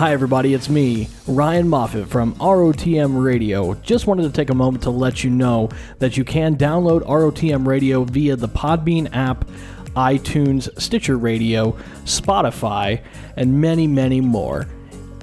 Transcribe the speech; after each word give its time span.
Hi, 0.00 0.12
everybody, 0.14 0.54
it's 0.54 0.70
me, 0.70 1.08
Ryan 1.28 1.68
Moffat 1.68 2.08
from 2.08 2.34
ROTM 2.36 3.22
Radio. 3.22 3.74
Just 3.74 4.06
wanted 4.06 4.22
to 4.22 4.30
take 4.30 4.48
a 4.48 4.54
moment 4.54 4.84
to 4.84 4.90
let 4.90 5.22
you 5.22 5.28
know 5.28 5.68
that 5.98 6.16
you 6.16 6.24
can 6.24 6.56
download 6.56 7.02
ROTM 7.02 7.66
Radio 7.66 8.04
via 8.04 8.34
the 8.34 8.48
Podbean 8.48 9.14
app, 9.14 9.46
iTunes, 9.94 10.70
Stitcher 10.80 11.18
Radio, 11.18 11.72
Spotify, 12.04 13.02
and 13.36 13.60
many, 13.60 13.86
many 13.86 14.22
more. 14.22 14.66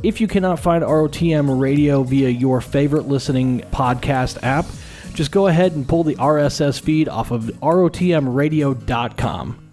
If 0.03 0.21
you 0.21 0.27
cannot 0.27 0.59
find 0.59 0.83
ROTM 0.83 1.59
Radio 1.59 2.03
via 2.03 2.29
your 2.29 2.61
favorite 2.61 3.07
listening 3.07 3.61
podcast 3.71 4.37
app, 4.43 4.67
just 5.15 5.31
go 5.31 5.47
ahead 5.47 5.71
and 5.71 5.89
pull 5.89 6.03
the 6.03 6.17
RSS 6.17 6.79
feed 6.79 7.09
off 7.09 7.31
of 7.31 7.45
rotmradio.com. 7.45 9.66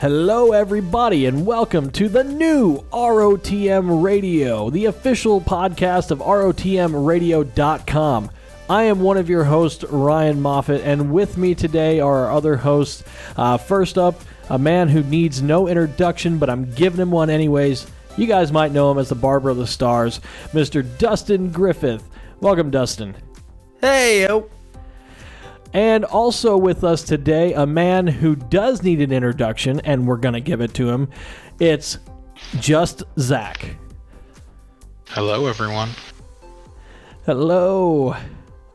Hello, 0.00 0.52
everybody, 0.52 1.26
and 1.26 1.44
welcome 1.44 1.90
to 1.90 2.08
the 2.08 2.22
new 2.22 2.84
ROTM 2.92 4.00
Radio, 4.00 4.70
the 4.70 4.84
official 4.84 5.40
podcast 5.40 6.12
of 6.12 6.20
ROTMRadio.com. 6.20 8.30
I 8.70 8.84
am 8.84 9.00
one 9.00 9.16
of 9.16 9.28
your 9.28 9.42
hosts, 9.42 9.82
Ryan 9.82 10.40
Moffat, 10.40 10.82
and 10.82 11.12
with 11.12 11.36
me 11.36 11.56
today 11.56 11.98
are 11.98 12.26
our 12.26 12.32
other 12.32 12.56
hosts. 12.56 13.02
Uh, 13.36 13.56
first 13.56 13.98
up, 13.98 14.14
a 14.50 14.56
man 14.56 14.88
who 14.88 15.02
needs 15.02 15.42
no 15.42 15.66
introduction, 15.66 16.38
but 16.38 16.48
I'm 16.48 16.70
giving 16.74 17.00
him 17.00 17.10
one 17.10 17.28
anyways. 17.28 17.88
You 18.16 18.28
guys 18.28 18.52
might 18.52 18.70
know 18.70 18.92
him 18.92 18.98
as 18.98 19.08
the 19.08 19.16
Barber 19.16 19.50
of 19.50 19.56
the 19.56 19.66
Stars, 19.66 20.20
Mr. 20.52 20.86
Dustin 20.98 21.50
Griffith. 21.50 22.08
Welcome, 22.38 22.70
Dustin. 22.70 23.16
Hey. 23.80 24.28
And 25.72 26.04
also 26.04 26.56
with 26.56 26.82
us 26.82 27.02
today, 27.02 27.52
a 27.52 27.66
man 27.66 28.06
who 28.06 28.34
does 28.34 28.82
need 28.82 29.00
an 29.00 29.12
introduction, 29.12 29.80
and 29.80 30.06
we're 30.06 30.16
going 30.16 30.34
to 30.34 30.40
give 30.40 30.60
it 30.60 30.72
to 30.74 30.88
him. 30.88 31.08
It's 31.60 31.98
just 32.58 33.02
Zach. 33.18 33.76
Hello, 35.08 35.46
everyone. 35.46 35.90
Hello. 37.26 38.16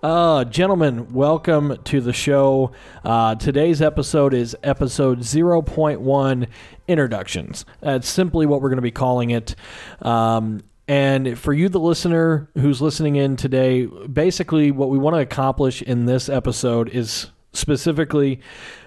Uh, 0.03 0.43
gentlemen, 0.43 1.13
welcome 1.13 1.77
to 1.85 2.01
the 2.01 2.13
show. 2.13 2.71
Uh, 3.03 3.33
today's 3.35 3.81
episode 3.81 4.33
is 4.33 4.55
episode 4.61 5.19
0.1 5.19 6.47
Introductions. 6.87 7.65
That's 7.79 8.07
simply 8.07 8.45
what 8.45 8.61
we're 8.61 8.69
going 8.69 8.77
to 8.77 8.81
be 8.81 8.91
calling 8.91 9.31
it. 9.31 9.55
Um, 10.01 10.61
and 10.93 11.39
for 11.39 11.53
you, 11.53 11.69
the 11.69 11.79
listener 11.79 12.51
who's 12.53 12.79
listening 12.79 13.15
in 13.15 13.35
today, 13.35 13.87
basically 13.87 14.69
what 14.69 14.89
we 14.89 14.99
want 14.99 15.15
to 15.15 15.21
accomplish 15.21 15.81
in 15.81 16.05
this 16.05 16.29
episode 16.29 16.87
is 16.87 17.31
specifically 17.51 18.41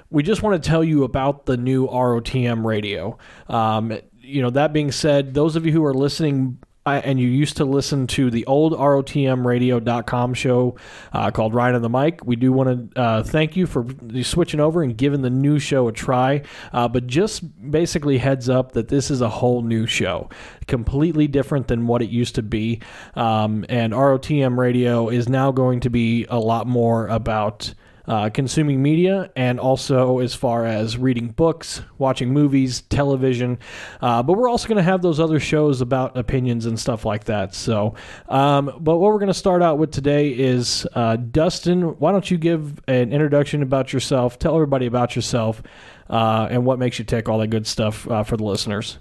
we 0.09 0.23
just 0.23 0.41
want 0.41 0.63
to 0.63 0.69
tell 0.69 0.85
you 0.85 1.03
about 1.03 1.47
the 1.47 1.57
new 1.57 1.89
ROTM 1.89 2.65
radio. 2.65 3.19
Um, 3.49 3.99
you 4.21 4.41
know, 4.41 4.51
that 4.51 4.73
being 4.73 4.93
said, 4.93 5.35
those 5.35 5.57
of 5.57 5.67
you 5.67 5.73
who 5.73 5.85
are 5.85 5.95
listening 5.95 6.59
I, 6.87 6.99
and 7.01 7.19
you 7.19 7.29
used 7.29 7.57
to 7.57 7.65
listen 7.65 8.07
to 8.09 8.31
the 8.31 8.47
old 8.47 8.73
ROTMradio.com 8.73 10.35
show 10.35 10.77
uh, 11.13 11.33
called 11.33 11.53
Ryan 11.53 11.75
on 11.75 11.83
the 11.83 11.91
Mic, 11.91 12.25
we 12.25 12.37
do 12.37 12.53
want 12.53 12.95
to 12.95 13.01
uh, 13.01 13.23
thank 13.25 13.57
you 13.57 13.67
for 13.67 13.85
switching 14.23 14.61
over 14.61 14.83
and 14.83 14.97
giving 14.97 15.23
the 15.23 15.31
new 15.31 15.59
show 15.59 15.89
a 15.89 15.93
try. 15.93 16.43
Uh, 16.73 16.87
but 16.87 17.09
just 17.09 17.43
basically 17.71 18.19
heads 18.19 18.49
up 18.49 18.73
that 18.73 18.87
this 18.89 19.11
is 19.11 19.21
a 19.21 19.29
whole 19.29 19.63
new 19.63 19.87
show, 19.87 20.31
completely 20.69 21.27
different 21.27 21.67
than 21.67 21.89
what 21.89 22.03
it 22.03 22.09
used 22.09 22.37
to 22.37 22.43
be. 22.43 22.81
Um, 23.15 23.67
and 23.69 23.93
ROTM 23.93 24.57
Radio 24.57 25.09
is 25.09 25.29
now 25.29 25.51
going 25.51 25.81
to 25.81 25.91
be 25.91 26.25
a 26.29 26.39
lot 26.39 26.69
more 26.69 27.09
about 27.09 27.75
uh, 28.09 28.31
consuming 28.31 28.83
media 28.83 29.31
and 29.37 29.59
also 29.59 30.21
as 30.21 30.35
far 30.35 30.65
as 30.65 30.97
reading 30.97 31.29
books, 31.29 31.83
watching 31.99 32.33
movies, 32.33 32.83
television. 32.83 33.59
Uh, 34.01 34.23
but 34.23 34.35
we're 34.35 34.49
also 34.49 34.69
going 34.69 34.77
to 34.77 34.83
have 34.83 35.03
those 35.03 35.19
other 35.19 35.41
shows 35.41 35.81
about 35.81 36.17
opinions 36.17 36.67
and 36.67 36.79
stuff 36.79 37.05
like 37.05 37.25
that. 37.25 37.55
So, 37.55 37.95
um, 38.29 38.67
but 38.81 38.99
what 38.99 39.13
we're 39.13 39.19
going 39.19 39.27
to 39.29 39.35
start 39.35 39.63
out 39.63 39.79
with 39.79 39.91
today 39.91 40.31
is 40.31 40.87
uh, 40.95 41.17
Dustin. 41.17 41.83
Why 41.99 42.13
don't 42.13 42.31
you 42.31 42.39
give 42.39 42.81
an 42.87 43.13
introduction 43.13 43.63
about 43.63 43.93
yourself? 43.93 44.39
Tell 44.39 44.55
everybody 44.55 44.87
about 44.87 45.17
yourself 45.17 45.63
uh, 46.09 46.49
and 46.51 46.65
what 46.65 46.79
makes 46.79 46.99
you 46.99 47.05
tick, 47.05 47.29
all 47.29 47.39
that 47.39 47.49
good 47.49 47.67
stuff 47.67 48.09
uh, 48.11 48.23
for 48.23 48.37
the 48.37 48.45
listeners. 48.45 48.99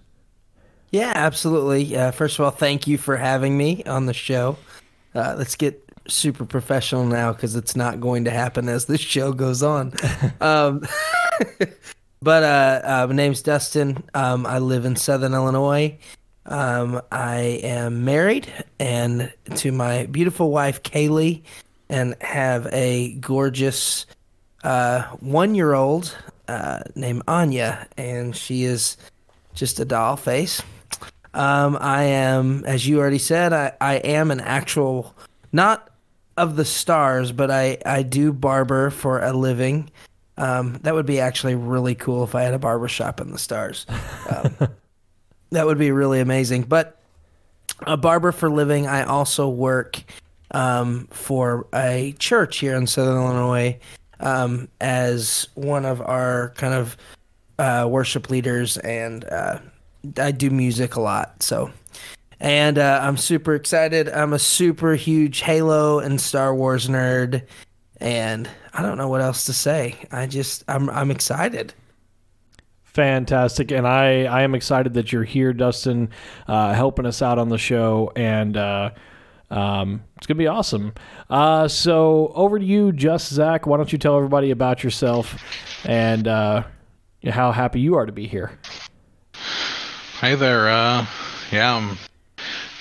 Yeah, 0.91 1.11
absolutely. 1.13 1.95
Uh, 1.95 2.11
first 2.11 2.39
of 2.39 2.45
all, 2.45 2.51
thank 2.51 2.87
you 2.87 2.97
for 2.97 3.17
having 3.17 3.57
me 3.57 3.83
on 3.83 4.05
the 4.05 4.13
show. 4.13 4.57
let's 5.13 5.55
get 5.55 5.84
super 6.07 6.45
professional 6.45 7.05
now 7.05 7.33
because 7.33 7.55
it's 7.55 7.75
not 7.75 7.99
going 7.99 8.25
to 8.25 8.31
happen 8.31 8.69
as 8.69 8.85
this 8.85 9.01
show 9.01 9.33
goes 9.33 9.63
on. 9.63 9.93
um, 10.41 10.81
but 12.21 12.43
uh, 12.43 12.81
uh, 12.83 13.07
my 13.09 13.15
name's 13.15 13.41
Dustin. 13.41 14.03
Um, 14.13 14.45
I 14.45 14.59
live 14.59 14.85
in 14.85 14.95
Southern 14.95 15.33
Illinois. 15.33 15.97
Um, 16.45 17.01
I 17.11 17.59
am 17.63 18.05
married 18.05 18.51
and 18.79 19.33
to 19.55 19.71
my 19.71 20.05
beautiful 20.05 20.51
wife 20.51 20.83
Kaylee, 20.83 21.41
and 21.89 22.15
have 22.21 22.67
a 22.71 23.13
gorgeous 23.13 24.05
uh, 24.63 25.03
one-year-old 25.19 26.15
uh, 26.47 26.79
named 26.95 27.23
Anya, 27.27 27.87
and 27.97 28.35
she 28.35 28.63
is 28.63 28.97
just 29.53 29.79
a 29.79 29.85
doll 29.85 30.17
face. 30.17 30.61
Um, 31.33 31.77
I 31.79 32.03
am, 32.03 32.63
as 32.65 32.87
you 32.87 32.99
already 32.99 33.17
said, 33.17 33.53
I, 33.53 33.73
I 33.81 33.95
am 33.95 34.31
an 34.31 34.39
actual, 34.39 35.15
not 35.51 35.89
of 36.37 36.55
the 36.55 36.65
stars, 36.65 37.31
but 37.31 37.49
I, 37.49 37.77
I 37.85 38.03
do 38.03 38.33
barber 38.33 38.89
for 38.89 39.21
a 39.21 39.33
living. 39.33 39.89
Um, 40.37 40.79
that 40.83 40.93
would 40.93 41.05
be 41.05 41.19
actually 41.19 41.55
really 41.55 41.95
cool 41.95 42.23
if 42.23 42.35
I 42.35 42.43
had 42.43 42.53
a 42.53 42.59
barber 42.59 42.87
shop 42.87 43.21
in 43.21 43.31
the 43.31 43.39
stars. 43.39 43.85
Um, 44.29 44.55
that 45.51 45.65
would 45.65 45.77
be 45.77 45.91
really 45.91 46.19
amazing. 46.19 46.63
But 46.63 46.99
a 47.81 47.97
barber 47.97 48.31
for 48.31 48.49
living, 48.49 48.87
I 48.87 49.03
also 49.03 49.47
work 49.47 50.03
um, 50.51 51.07
for 51.11 51.67
a 51.73 52.15
church 52.19 52.57
here 52.57 52.75
in 52.75 52.87
Southern 52.87 53.15
Illinois 53.17 53.79
um, 54.19 54.67
as 54.81 55.47
one 55.55 55.85
of 55.85 56.01
our 56.01 56.53
kind 56.55 56.73
of 56.73 56.97
uh, 57.57 57.87
worship 57.89 58.29
leaders, 58.29 58.77
and 58.77 59.25
uh, 59.25 59.59
I 60.17 60.31
do 60.31 60.49
music 60.49 60.95
a 60.95 61.01
lot. 61.01 61.41
So 61.41 61.71
and 62.39 62.77
uh, 62.77 62.99
I'm 63.01 63.17
super 63.17 63.55
excited. 63.55 64.09
I'm 64.09 64.33
a 64.33 64.39
super 64.39 64.95
huge 64.95 65.41
Halo 65.41 65.99
and 65.99 66.19
Star 66.19 66.53
Wars 66.55 66.87
nerd, 66.87 67.43
and 67.97 68.49
I 68.73 68.81
don't 68.81 68.97
know 68.97 69.09
what 69.09 69.21
else 69.21 69.45
to 69.45 69.53
say. 69.53 69.95
I 70.11 70.27
just 70.27 70.63
I'm 70.67 70.89
I'm 70.89 71.11
excited. 71.11 71.73
Fantastic, 72.83 73.71
and 73.71 73.87
I 73.87 74.23
I 74.23 74.43
am 74.43 74.55
excited 74.55 74.93
that 74.93 75.11
you're 75.11 75.23
here, 75.23 75.53
Dustin, 75.53 76.09
uh, 76.47 76.73
helping 76.73 77.05
us 77.05 77.21
out 77.21 77.39
on 77.39 77.49
the 77.49 77.57
show, 77.57 78.11
and 78.15 78.55
uh, 78.57 78.91
um, 79.49 80.03
it's 80.17 80.27
gonna 80.27 80.37
be 80.37 80.47
awesome. 80.47 80.93
Uh, 81.29 81.67
so 81.67 82.31
over 82.35 82.59
to 82.59 82.65
you, 82.65 82.91
just 82.91 83.33
Zach. 83.33 83.67
Why 83.67 83.77
don't 83.77 83.91
you 83.91 83.97
tell 83.97 84.15
everybody 84.15 84.51
about 84.51 84.83
yourself 84.83 85.41
and 85.85 86.27
uh, 86.27 86.63
how 87.29 87.51
happy 87.51 87.79
you 87.79 87.95
are 87.95 88.05
to 88.05 88.11
be 88.11 88.27
here? 88.27 88.57
Hey 90.19 90.35
there. 90.35 90.69
Uh, 90.69 91.05
yeah, 91.51 91.75
I'm 91.75 91.97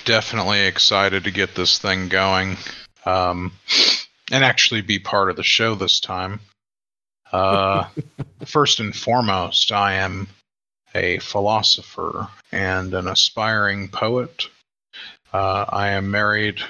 definitely 0.05 0.61
excited 0.61 1.25
to 1.25 1.31
get 1.31 1.55
this 1.55 1.79
thing 1.79 2.09
going 2.09 2.56
um, 3.06 3.53
and 4.31 4.45
actually 4.45 4.83
be 4.83 4.99
part 4.99 5.31
of 5.31 5.37
the 5.37 5.43
show 5.43 5.75
this 5.75 6.01
time. 6.01 6.41
Uh, 7.33 7.87
first 8.45 8.81
and 8.81 8.95
foremost, 8.95 9.73
I 9.73 9.95
am 9.95 10.29
a 10.95 11.19
philosopher 11.19 12.29
and 12.53 12.95
an 12.95 13.09
aspiring 13.09 13.89
poet. 13.89 14.49
Uh, 15.33 15.65
I 15.69 15.89
am 15.89 16.11
married 16.11 16.61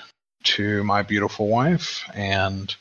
to 0.44 0.82
my 0.84 1.02
beautiful 1.02 1.48
wife, 1.48 2.04
and 2.14 2.74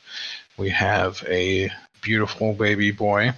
we 0.56 0.70
have 0.70 1.22
a 1.28 1.70
beautiful 2.00 2.54
baby 2.54 2.90
boy. 2.90 3.32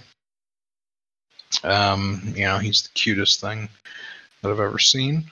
Um, 1.63 2.33
you 2.35 2.45
know, 2.45 2.57
he's 2.57 2.83
the 2.83 2.89
cutest 2.93 3.41
thing 3.41 3.69
that 4.41 4.51
I've 4.51 4.59
ever 4.59 4.79
seen. 4.79 5.25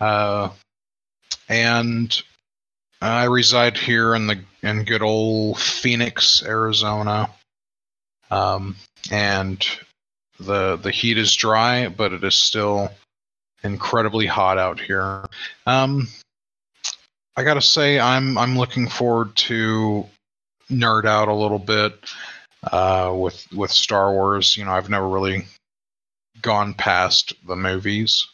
Uh, 0.00 0.50
and 1.48 2.22
I 3.00 3.24
reside 3.24 3.76
here 3.76 4.14
in 4.14 4.26
the 4.26 4.40
in 4.62 4.84
good 4.84 5.02
old 5.02 5.58
Phoenix, 5.58 6.42
Arizona. 6.42 7.30
Um, 8.30 8.76
and 9.10 9.64
the 10.40 10.76
the 10.76 10.90
heat 10.90 11.18
is 11.18 11.34
dry, 11.34 11.88
but 11.88 12.12
it 12.12 12.24
is 12.24 12.34
still 12.34 12.90
incredibly 13.62 14.26
hot 14.26 14.58
out 14.58 14.80
here. 14.80 15.24
Um, 15.66 16.08
I 17.36 17.44
gotta 17.44 17.60
say, 17.62 17.98
I'm 18.00 18.38
I'm 18.38 18.56
looking 18.56 18.88
forward 18.88 19.34
to 19.36 20.06
nerd 20.70 21.04
out 21.04 21.28
a 21.28 21.34
little 21.34 21.58
bit 21.58 21.94
uh, 22.72 23.12
with 23.14 23.46
with 23.52 23.70
Star 23.70 24.12
Wars. 24.12 24.56
You 24.56 24.64
know, 24.64 24.72
I've 24.72 24.88
never 24.90 25.08
really 25.08 25.46
gone 26.40 26.74
past 26.74 27.34
the 27.46 27.56
movies, 27.56 28.26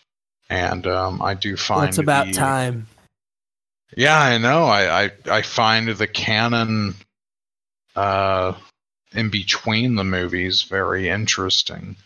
and 0.49 0.87
um, 0.87 1.21
I 1.23 1.35
do 1.35 1.57
find 1.57 1.81
Well, 1.81 1.89
it's 1.89 1.99
about 1.99 2.27
the- 2.27 2.33
time. 2.33 2.87
Yeah, 3.97 4.19
I 4.19 4.39
know. 4.39 4.65
I 4.65 5.05
I, 5.05 5.11
I 5.31 5.43
find 5.43 5.89
the 5.89 6.07
canon 6.07 6.95
uh, 7.97 8.55
in 9.13 9.31
between 9.31 9.97
the 9.97 10.05
movies 10.05 10.63
very 10.63 11.09
interesting, 11.09 11.97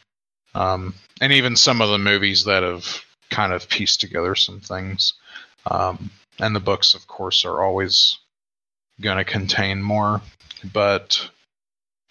um, 0.55 0.95
and 1.21 1.33
even 1.33 1.57
some 1.57 1.81
of 1.81 1.91
the 1.91 1.99
movies 1.99 2.45
that 2.45 2.63
have 2.63 3.05
kind 3.31 3.53
of 3.53 3.69
pieced 3.69 4.01
together 4.01 4.35
some 4.35 4.61
things. 4.61 5.15
Um, 5.67 6.11
and 6.39 6.55
the 6.55 6.61
books, 6.61 6.95
of 6.95 7.07
course, 7.07 7.45
are 7.45 7.63
always 7.63 8.19
going 9.01 9.19
to 9.19 9.25
contain 9.25 9.83
more. 9.83 10.21
But 10.73 11.29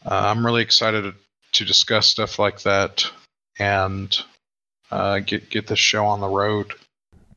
uh, 0.06 0.30
I'm 0.30 0.46
really 0.46 0.62
excited 0.62 1.14
to, 1.54 1.66
discuss 1.66 2.08
stuff 2.08 2.40
like 2.40 2.62
that 2.64 3.06
and 3.60 4.18
uh, 4.92 5.20
get 5.20 5.50
get 5.52 5.68
this 5.68 5.80
show 5.80 6.06
on 6.06 6.20
the 6.20 6.28
road. 6.28 6.74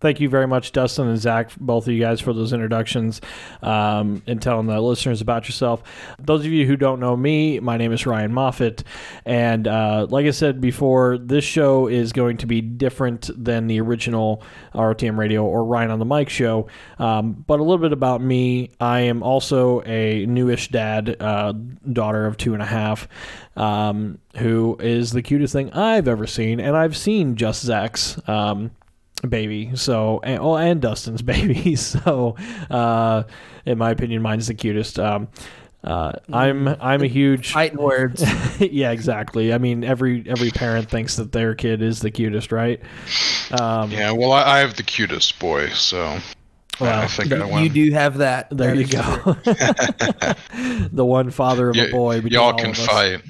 Thank 0.01 0.21
you 0.21 0.29
very 0.29 0.47
much, 0.47 0.73
Dustin 0.73 1.09
and 1.09 1.19
Zach, 1.19 1.51
both 1.59 1.87
of 1.87 1.93
you 1.93 2.01
guys, 2.01 2.21
for 2.21 2.33
those 2.33 2.53
introductions 2.53 3.21
um, 3.63 4.23
and 4.27 4.41
telling 4.41 4.67
the 4.67 4.81
listeners 4.81 5.21
about 5.21 5.47
yourself. 5.47 5.83
Those 6.19 6.41
of 6.41 6.53
you 6.53 6.67
who 6.67 6.77
don't 6.77 7.01
know 7.01 7.17
me, 7.17 7.61
my 7.61 7.77
name 7.77 7.93
is 7.93 8.05
Ryan 8.07 8.33
Moffat. 8.33 8.85
And 9.25 9.67
uh, 9.67 10.07
like 10.11 10.27
I 10.27 10.31
said 10.31 10.61
before, 10.61 11.19
this 11.19 11.45
show 11.45 11.87
is 11.87 12.13
going 12.13 12.37
to 12.39 12.47
be 12.47 12.61
different 12.61 13.31
than 13.37 13.67
the 13.67 13.81
original 13.81 14.43
RTM 14.75 15.17
Radio 15.17 15.45
or 15.45 15.65
Ryan 15.65 15.91
on 15.91 15.99
the 15.99 16.05
Mic 16.05 16.29
show. 16.29 16.69
Um, 16.99 17.45
but 17.47 17.61
a 17.61 17.63
little 17.63 17.79
bit 17.79 17.93
about 17.93 18.21
me 18.21 18.71
I 18.81 19.01
am 19.01 19.23
also 19.23 19.83
a 19.83 20.27
newish 20.27 20.69
dad, 20.69 21.17
uh, 21.21 21.53
daughter 21.93 22.27
of 22.27 22.37
two 22.37 22.53
and 22.53 22.63
a 22.63 22.67
half. 22.67 23.09
Um, 23.57 24.19
who 24.37 24.77
is 24.81 25.13
the 25.13 25.23
cutest 25.23 25.55
thing 25.55 25.73
I've 25.73 26.09
ever 26.09 26.27
seen, 26.27 26.61
and 26.61 26.77
I've 26.77 26.95
seen 26.95 27.37
just 27.37 27.63
Zach's 27.63 28.21
um, 28.29 28.71
baby. 29.29 29.73
So, 29.75 30.21
and, 30.23 30.41
oh, 30.41 30.57
and 30.57 30.81
Dustin's 30.81 31.23
baby. 31.23 31.77
So, 31.77 32.37
uh, 32.71 33.25
in 33.65 33.79
my 33.79 33.91
opinion, 33.91 34.23
mine's 34.23 34.47
the 34.49 34.55
cutest. 34.55 34.99
Um, 34.99 35.29
uh, 35.85 36.13
I'm 36.33 36.67
I'm 36.67 37.03
a 37.03 37.07
huge 37.07 37.53
Fighting 37.53 37.79
words. 37.81 38.25
yeah 38.61 38.91
exactly. 38.91 39.53
I 39.53 39.59
mean 39.59 39.85
every 39.85 40.25
every 40.27 40.51
parent 40.51 40.89
thinks 40.91 41.15
that 41.17 41.31
their 41.31 41.55
kid 41.55 41.81
is 41.81 42.01
the 42.01 42.11
cutest, 42.11 42.51
right? 42.51 42.81
Um, 43.61 43.93
Yeah, 43.93 44.11
well, 44.11 44.33
I, 44.33 44.57
I 44.57 44.59
have 44.61 44.75
the 44.75 44.83
cutest 44.83 45.39
boy, 45.39 45.69
so 45.69 46.05
I- 46.05 46.17
I 46.19 46.23
Well, 46.81 47.09
think 47.09 47.33
I 47.33 47.37
you 47.47 47.55
win. 47.55 47.73
do 47.73 47.91
have 47.93 48.19
that. 48.19 48.49
There 48.51 48.75
That 48.75 48.81
you 48.83 48.87
go. 48.89 50.87
the 50.93 51.05
one 51.05 51.31
father 51.31 51.71
of 51.71 51.77
a 51.77 51.85
Y- 51.85 51.91
boy. 51.91 52.17
y'all 52.25 52.55
can 52.55 52.75
fight. 52.75 53.23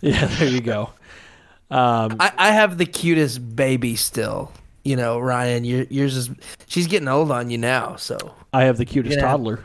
Yeah, 0.00 0.24
there 0.26 0.48
you 0.48 0.60
go. 0.60 0.90
Um, 1.70 2.16
I, 2.20 2.32
I 2.38 2.50
have 2.52 2.78
the 2.78 2.86
cutest 2.86 3.56
baby 3.56 3.96
still. 3.96 4.52
You 4.84 4.96
know, 4.96 5.18
Ryan, 5.18 5.64
your, 5.64 5.82
yours 5.90 6.16
is 6.16 6.30
she's 6.66 6.86
getting 6.86 7.08
old 7.08 7.30
on 7.30 7.50
you 7.50 7.58
now, 7.58 7.96
so 7.96 8.16
I 8.52 8.64
have 8.64 8.78
the 8.78 8.84
cutest 8.86 9.16
Yeah. 9.16 9.22
toddler. 9.22 9.60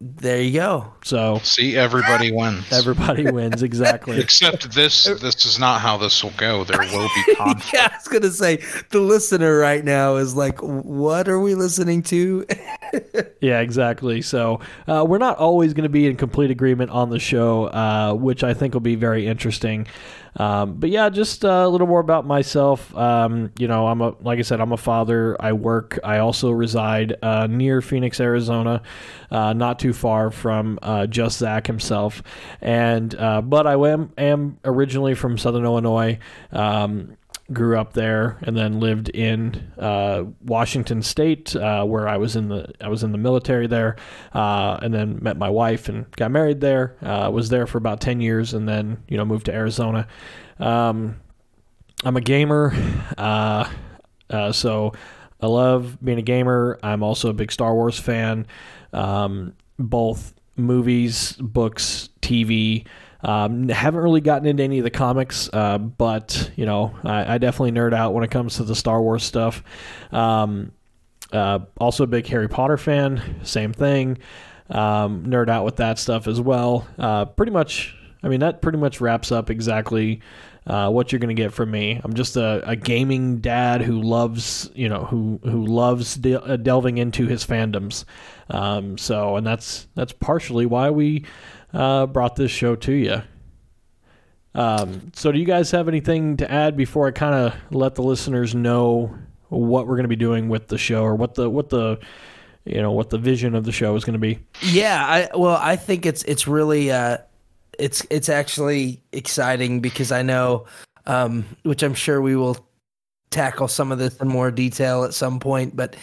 there 0.00 0.40
you 0.42 0.52
go. 0.52 0.92
So 1.04 1.38
See, 1.44 1.76
everybody 1.76 2.32
wins. 2.32 2.70
everybody 2.72 3.30
wins 3.30 3.62
exactly. 3.62 4.18
Except 4.18 4.72
this. 4.74 5.04
This 5.04 5.44
is 5.44 5.58
not 5.58 5.80
how 5.80 5.96
this 5.96 6.22
will 6.24 6.32
go. 6.36 6.64
There 6.64 6.78
will 6.80 7.08
be 7.14 7.34
conflict. 7.36 7.70
Yeah, 7.74 7.88
I 7.92 7.96
was 7.96 8.08
gonna 8.08 8.30
say 8.32 8.62
the 8.90 9.00
listener 9.00 9.56
right 9.58 9.84
now 9.84 10.16
is 10.16 10.34
like, 10.34 10.58
what 10.60 11.28
are 11.28 11.38
we 11.40 11.54
listening 11.54 12.02
to? 12.04 12.44
Yeah, 13.40 13.60
exactly. 13.60 14.22
So 14.22 14.60
uh, 14.88 15.04
we're 15.06 15.18
not 15.18 15.36
always 15.36 15.74
going 15.74 15.82
to 15.82 15.90
be 15.90 16.06
in 16.06 16.16
complete 16.16 16.50
agreement 16.50 16.90
on 16.90 17.10
the 17.10 17.18
show, 17.18 17.66
uh, 17.66 18.14
which 18.14 18.42
I 18.42 18.54
think 18.54 18.72
will 18.72 18.80
be 18.80 18.94
very 18.94 19.26
interesting. 19.26 19.86
Um, 20.36 20.74
but 20.74 20.90
yeah, 20.90 21.10
just 21.10 21.44
uh, 21.44 21.48
a 21.48 21.68
little 21.68 21.86
more 21.86 22.00
about 22.00 22.26
myself. 22.26 22.94
Um, 22.96 23.52
you 23.58 23.68
know, 23.68 23.86
I'm 23.86 24.00
a 24.00 24.14
like 24.22 24.38
I 24.38 24.42
said, 24.42 24.60
I'm 24.60 24.72
a 24.72 24.78
father. 24.78 25.36
I 25.40 25.52
work. 25.52 25.98
I 26.02 26.18
also 26.18 26.50
reside 26.50 27.16
uh, 27.22 27.46
near 27.46 27.82
Phoenix, 27.82 28.18
Arizona, 28.18 28.82
uh, 29.30 29.52
not 29.52 29.78
too 29.78 29.92
far 29.92 30.30
from 30.30 30.78
uh, 30.82 31.06
just 31.06 31.38
Zach 31.38 31.66
himself. 31.66 32.22
And 32.60 33.14
uh, 33.14 33.42
but 33.42 33.66
I 33.66 33.74
am 33.74 34.12
am 34.16 34.58
originally 34.64 35.14
from 35.14 35.38
Southern 35.38 35.64
Illinois. 35.64 36.18
Um, 36.50 37.16
grew 37.52 37.78
up 37.78 37.92
there 37.92 38.38
and 38.42 38.56
then 38.56 38.80
lived 38.80 39.10
in 39.10 39.72
uh, 39.78 40.24
Washington 40.42 41.02
State, 41.02 41.54
uh, 41.54 41.84
where 41.84 42.08
I 42.08 42.16
was 42.16 42.36
in 42.36 42.48
the 42.48 42.72
I 42.80 42.88
was 42.88 43.02
in 43.02 43.12
the 43.12 43.18
military 43.18 43.66
there, 43.66 43.96
uh, 44.32 44.78
and 44.82 44.94
then 44.94 45.18
met 45.20 45.36
my 45.36 45.50
wife 45.50 45.88
and 45.88 46.10
got 46.12 46.30
married 46.30 46.60
there. 46.60 46.96
Uh, 47.02 47.30
was 47.30 47.50
there 47.50 47.66
for 47.66 47.78
about 47.78 48.00
ten 48.00 48.20
years, 48.20 48.54
and 48.54 48.68
then 48.68 49.02
you 49.08 49.16
know 49.16 49.24
moved 49.24 49.46
to 49.46 49.54
Arizona. 49.54 50.06
Um, 50.58 51.20
I'm 52.04 52.16
a 52.16 52.20
gamer, 52.20 52.72
uh, 53.18 53.68
uh, 54.30 54.52
so 54.52 54.92
I 55.40 55.46
love 55.46 56.02
being 56.02 56.18
a 56.18 56.22
gamer. 56.22 56.78
I'm 56.82 57.02
also 57.02 57.28
a 57.30 57.34
big 57.34 57.52
Star 57.52 57.74
Wars 57.74 57.98
fan, 57.98 58.46
um, 58.92 59.54
both 59.78 60.34
movies, 60.56 61.32
books, 61.32 62.08
TV. 62.22 62.86
Um, 63.24 63.70
haven't 63.70 64.02
really 64.02 64.20
gotten 64.20 64.46
into 64.46 64.62
any 64.62 64.78
of 64.78 64.84
the 64.84 64.90
comics, 64.90 65.48
uh, 65.52 65.78
but 65.78 66.50
you 66.56 66.66
know, 66.66 66.94
I, 67.04 67.34
I 67.34 67.38
definitely 67.38 67.72
nerd 67.72 67.94
out 67.94 68.12
when 68.12 68.22
it 68.22 68.30
comes 68.30 68.56
to 68.56 68.64
the 68.64 68.74
Star 68.74 69.00
Wars 69.00 69.24
stuff. 69.24 69.62
Um, 70.12 70.72
uh, 71.32 71.60
also 71.78 72.04
a 72.04 72.06
big 72.06 72.26
Harry 72.26 72.48
Potter 72.48 72.76
fan. 72.76 73.40
Same 73.42 73.72
thing. 73.72 74.18
Um, 74.68 75.24
nerd 75.26 75.48
out 75.48 75.64
with 75.64 75.76
that 75.76 75.98
stuff 75.98 76.28
as 76.28 76.40
well. 76.40 76.86
Uh, 76.98 77.24
pretty 77.24 77.52
much. 77.52 77.96
I 78.22 78.28
mean, 78.28 78.40
that 78.40 78.62
pretty 78.62 78.78
much 78.78 79.02
wraps 79.02 79.30
up 79.32 79.50
exactly 79.50 80.22
uh, 80.66 80.90
what 80.90 81.12
you're 81.12 81.18
going 81.18 81.34
to 81.34 81.42
get 81.42 81.52
from 81.52 81.70
me. 81.70 82.00
I'm 82.02 82.14
just 82.14 82.36
a, 82.36 82.62
a 82.66 82.74
gaming 82.74 83.38
dad 83.38 83.82
who 83.82 84.00
loves, 84.00 84.70
you 84.74 84.88
know, 84.88 85.04
who 85.04 85.40
who 85.44 85.66
loves 85.66 86.14
de- 86.14 86.42
uh, 86.42 86.56
delving 86.56 86.98
into 86.98 87.26
his 87.26 87.44
fandoms. 87.44 88.04
Um, 88.48 88.96
so, 88.96 89.36
and 89.36 89.46
that's 89.46 89.86
that's 89.94 90.12
partially 90.12 90.66
why 90.66 90.90
we 90.90 91.24
uh, 91.74 92.06
brought 92.06 92.36
this 92.36 92.50
show 92.50 92.76
to 92.76 92.92
you. 92.92 93.22
Um, 94.54 95.10
so, 95.14 95.32
do 95.32 95.38
you 95.38 95.44
guys 95.44 95.72
have 95.72 95.88
anything 95.88 96.36
to 96.36 96.50
add 96.50 96.76
before 96.76 97.08
I 97.08 97.10
kind 97.10 97.34
of 97.34 97.54
let 97.72 97.96
the 97.96 98.02
listeners 98.02 98.54
know 98.54 99.12
what 99.48 99.86
we're 99.86 99.96
going 99.96 100.04
to 100.04 100.08
be 100.08 100.16
doing 100.16 100.48
with 100.48 100.68
the 100.68 100.78
show, 100.78 101.02
or 101.02 101.16
what 101.16 101.34
the 101.34 101.50
what 101.50 101.70
the 101.70 101.98
you 102.64 102.80
know 102.80 102.92
what 102.92 103.10
the 103.10 103.18
vision 103.18 103.54
of 103.54 103.64
the 103.64 103.72
show 103.72 103.94
is 103.96 104.04
going 104.04 104.14
to 104.14 104.18
be? 104.18 104.38
Yeah, 104.62 105.04
I 105.04 105.36
well, 105.36 105.58
I 105.60 105.76
think 105.76 106.06
it's 106.06 106.22
it's 106.22 106.46
really 106.46 106.92
uh 106.92 107.18
it's 107.78 108.06
it's 108.10 108.28
actually 108.28 109.02
exciting 109.12 109.80
because 109.80 110.12
I 110.12 110.22
know 110.22 110.66
um 111.06 111.44
which 111.64 111.82
I'm 111.82 111.94
sure 111.94 112.22
we 112.22 112.36
will 112.36 112.64
tackle 113.30 113.66
some 113.66 113.90
of 113.90 113.98
this 113.98 114.16
in 114.18 114.28
more 114.28 114.52
detail 114.52 115.02
at 115.02 115.14
some 115.14 115.40
point, 115.40 115.74
but 115.74 115.96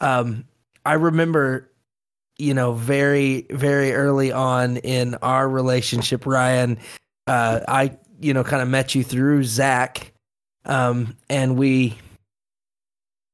um 0.00 0.46
I 0.86 0.94
remember 0.94 1.69
you 2.40 2.54
know 2.54 2.72
very 2.72 3.46
very 3.50 3.92
early 3.92 4.32
on 4.32 4.78
in 4.78 5.14
our 5.16 5.48
relationship 5.48 6.26
Ryan 6.26 6.78
uh 7.26 7.60
I 7.68 7.98
you 8.20 8.34
know 8.34 8.44
kind 8.44 8.62
of 8.62 8.68
met 8.68 8.94
you 8.94 9.04
through 9.04 9.44
Zach 9.44 10.12
um 10.64 11.16
and 11.28 11.56
we 11.56 11.98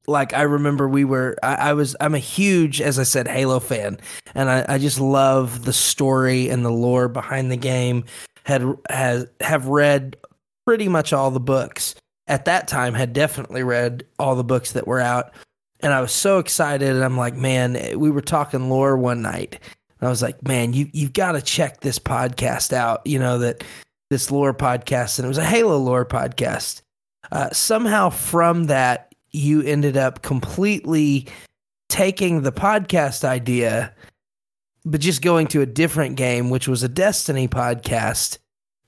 like 0.06 0.34
I 0.34 0.42
remember 0.42 0.88
we 0.88 1.04
were 1.04 1.36
I, 1.42 1.54
I 1.54 1.72
was 1.72 1.96
I'm 2.00 2.14
a 2.14 2.18
huge 2.18 2.80
as 2.80 2.98
I 2.98 3.02
said 3.02 3.28
Halo 3.28 3.60
fan 3.60 3.98
and 4.34 4.50
I, 4.50 4.64
I 4.68 4.78
just 4.78 5.00
love 5.00 5.64
the 5.64 5.72
story 5.72 6.48
and 6.48 6.64
the 6.64 6.70
lore 6.70 7.08
behind 7.08 7.50
the 7.50 7.56
game. 7.56 8.04
Had 8.44 8.62
has 8.88 9.26
have 9.40 9.66
read 9.66 10.16
pretty 10.66 10.88
much 10.88 11.12
all 11.12 11.30
the 11.30 11.40
books 11.40 11.94
at 12.28 12.44
that 12.44 12.68
time. 12.68 12.94
Had 12.94 13.12
definitely 13.12 13.62
read 13.62 14.04
all 14.18 14.36
the 14.36 14.44
books 14.44 14.72
that 14.72 14.86
were 14.86 15.00
out, 15.00 15.32
and 15.80 15.92
I 15.92 16.00
was 16.00 16.12
so 16.12 16.38
excited. 16.38 16.88
And 16.88 17.04
I'm 17.04 17.16
like, 17.16 17.37
man, 17.37 17.99
we 17.99 18.11
were 18.11 18.23
talking 18.23 18.68
lore 18.68 18.97
one 18.97 19.23
night. 19.23 19.59
And 20.00 20.06
I 20.06 20.11
was 20.11 20.23
like, 20.23 20.42
man, 20.47 20.73
you 20.73 20.88
you've 20.92 21.12
got 21.12 21.33
to 21.33 21.42
check 21.42 21.80
this 21.80 21.99
podcast 21.99 22.73
out. 22.73 23.06
You 23.06 23.18
know 23.18 23.38
that 23.38 23.64
this 24.11 24.30
lore 24.30 24.54
podcast, 24.54 25.18
and 25.18 25.25
it 25.25 25.28
was 25.28 25.38
a 25.38 25.45
Halo 25.45 25.78
lore 25.78 26.04
podcast. 26.04 26.83
Uh, 27.33 27.50
somehow 27.50 28.11
from 28.11 28.64
that, 28.64 29.14
you 29.33 29.62
ended 29.62 29.97
up 29.97 30.23
completely 30.23 31.26
taking 31.88 32.42
the 32.42 32.52
podcast 32.52 33.25
idea, 33.25 33.92
but 34.85 35.00
just 35.00 35.23
going 35.23 35.47
to 35.49 35.62
a 35.62 35.66
different 35.66 36.16
game, 36.16 36.50
which 36.50 36.68
was 36.68 36.83
a 36.83 36.88
Destiny 36.88 37.49
podcast, 37.49 38.38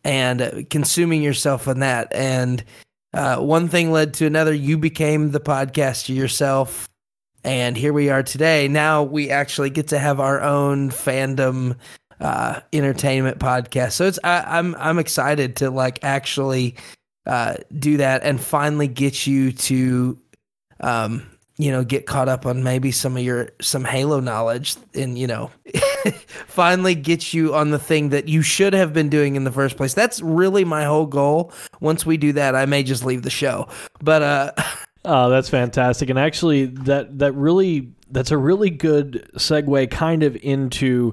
and 0.04 0.40
uh, 0.42 0.50
consuming 0.70 1.22
yourself 1.22 1.66
in 1.66 1.80
that. 1.80 2.14
And 2.14 2.62
uh, 3.14 3.38
one 3.38 3.68
thing 3.68 3.90
led 3.90 4.14
to 4.14 4.26
another. 4.26 4.52
You 4.52 4.78
became 4.78 5.30
the 5.30 5.40
podcaster 5.40 6.14
yourself, 6.14 6.88
and 7.44 7.76
here 7.76 7.92
we 7.92 8.10
are 8.10 8.22
today. 8.22 8.68
Now 8.68 9.02
we 9.02 9.30
actually 9.30 9.70
get 9.70 9.88
to 9.88 9.98
have 9.98 10.20
our 10.20 10.40
own 10.42 10.90
fandom 10.90 11.76
uh, 12.20 12.60
entertainment 12.72 13.38
podcast. 13.38 13.92
So 13.92 14.06
it's 14.06 14.18
I, 14.24 14.58
I'm 14.58 14.74
I'm 14.76 14.98
excited 14.98 15.56
to 15.56 15.70
like 15.70 16.00
actually 16.02 16.76
uh, 17.26 17.56
do 17.78 17.98
that 17.98 18.22
and 18.24 18.40
finally 18.40 18.88
get 18.88 19.26
you 19.26 19.52
to 19.52 20.18
um, 20.80 21.26
you 21.58 21.72
know, 21.72 21.84
get 21.84 22.06
caught 22.06 22.28
up 22.28 22.46
on 22.46 22.62
maybe 22.62 22.92
some 22.92 23.16
of 23.16 23.22
your 23.22 23.50
some 23.60 23.84
Halo 23.84 24.20
knowledge 24.20 24.76
and 24.94 25.18
you 25.18 25.26
know, 25.26 25.50
finally 26.46 26.94
get 26.94 27.34
you 27.34 27.54
on 27.54 27.70
the 27.70 27.78
thing 27.78 28.10
that 28.10 28.28
you 28.28 28.42
should 28.42 28.72
have 28.72 28.92
been 28.92 29.08
doing 29.08 29.34
in 29.34 29.44
the 29.44 29.52
first 29.52 29.76
place. 29.76 29.92
That's 29.92 30.22
really 30.22 30.64
my 30.64 30.84
whole 30.84 31.06
goal. 31.06 31.52
Once 31.80 32.06
we 32.06 32.16
do 32.16 32.32
that, 32.34 32.54
I 32.54 32.64
may 32.66 32.84
just 32.84 33.04
leave 33.04 33.22
the 33.22 33.30
show. 33.30 33.68
But 34.00 34.22
uh 34.22 34.52
Oh, 35.04 35.30
that's 35.30 35.48
fantastic. 35.48 36.10
And 36.10 36.18
actually 36.18 36.66
that 36.66 37.18
that 37.18 37.32
really 37.32 37.92
that's 38.10 38.30
a 38.30 38.38
really 38.38 38.70
good 38.70 39.28
segue 39.36 39.90
kind 39.90 40.22
of 40.22 40.36
into 40.36 41.12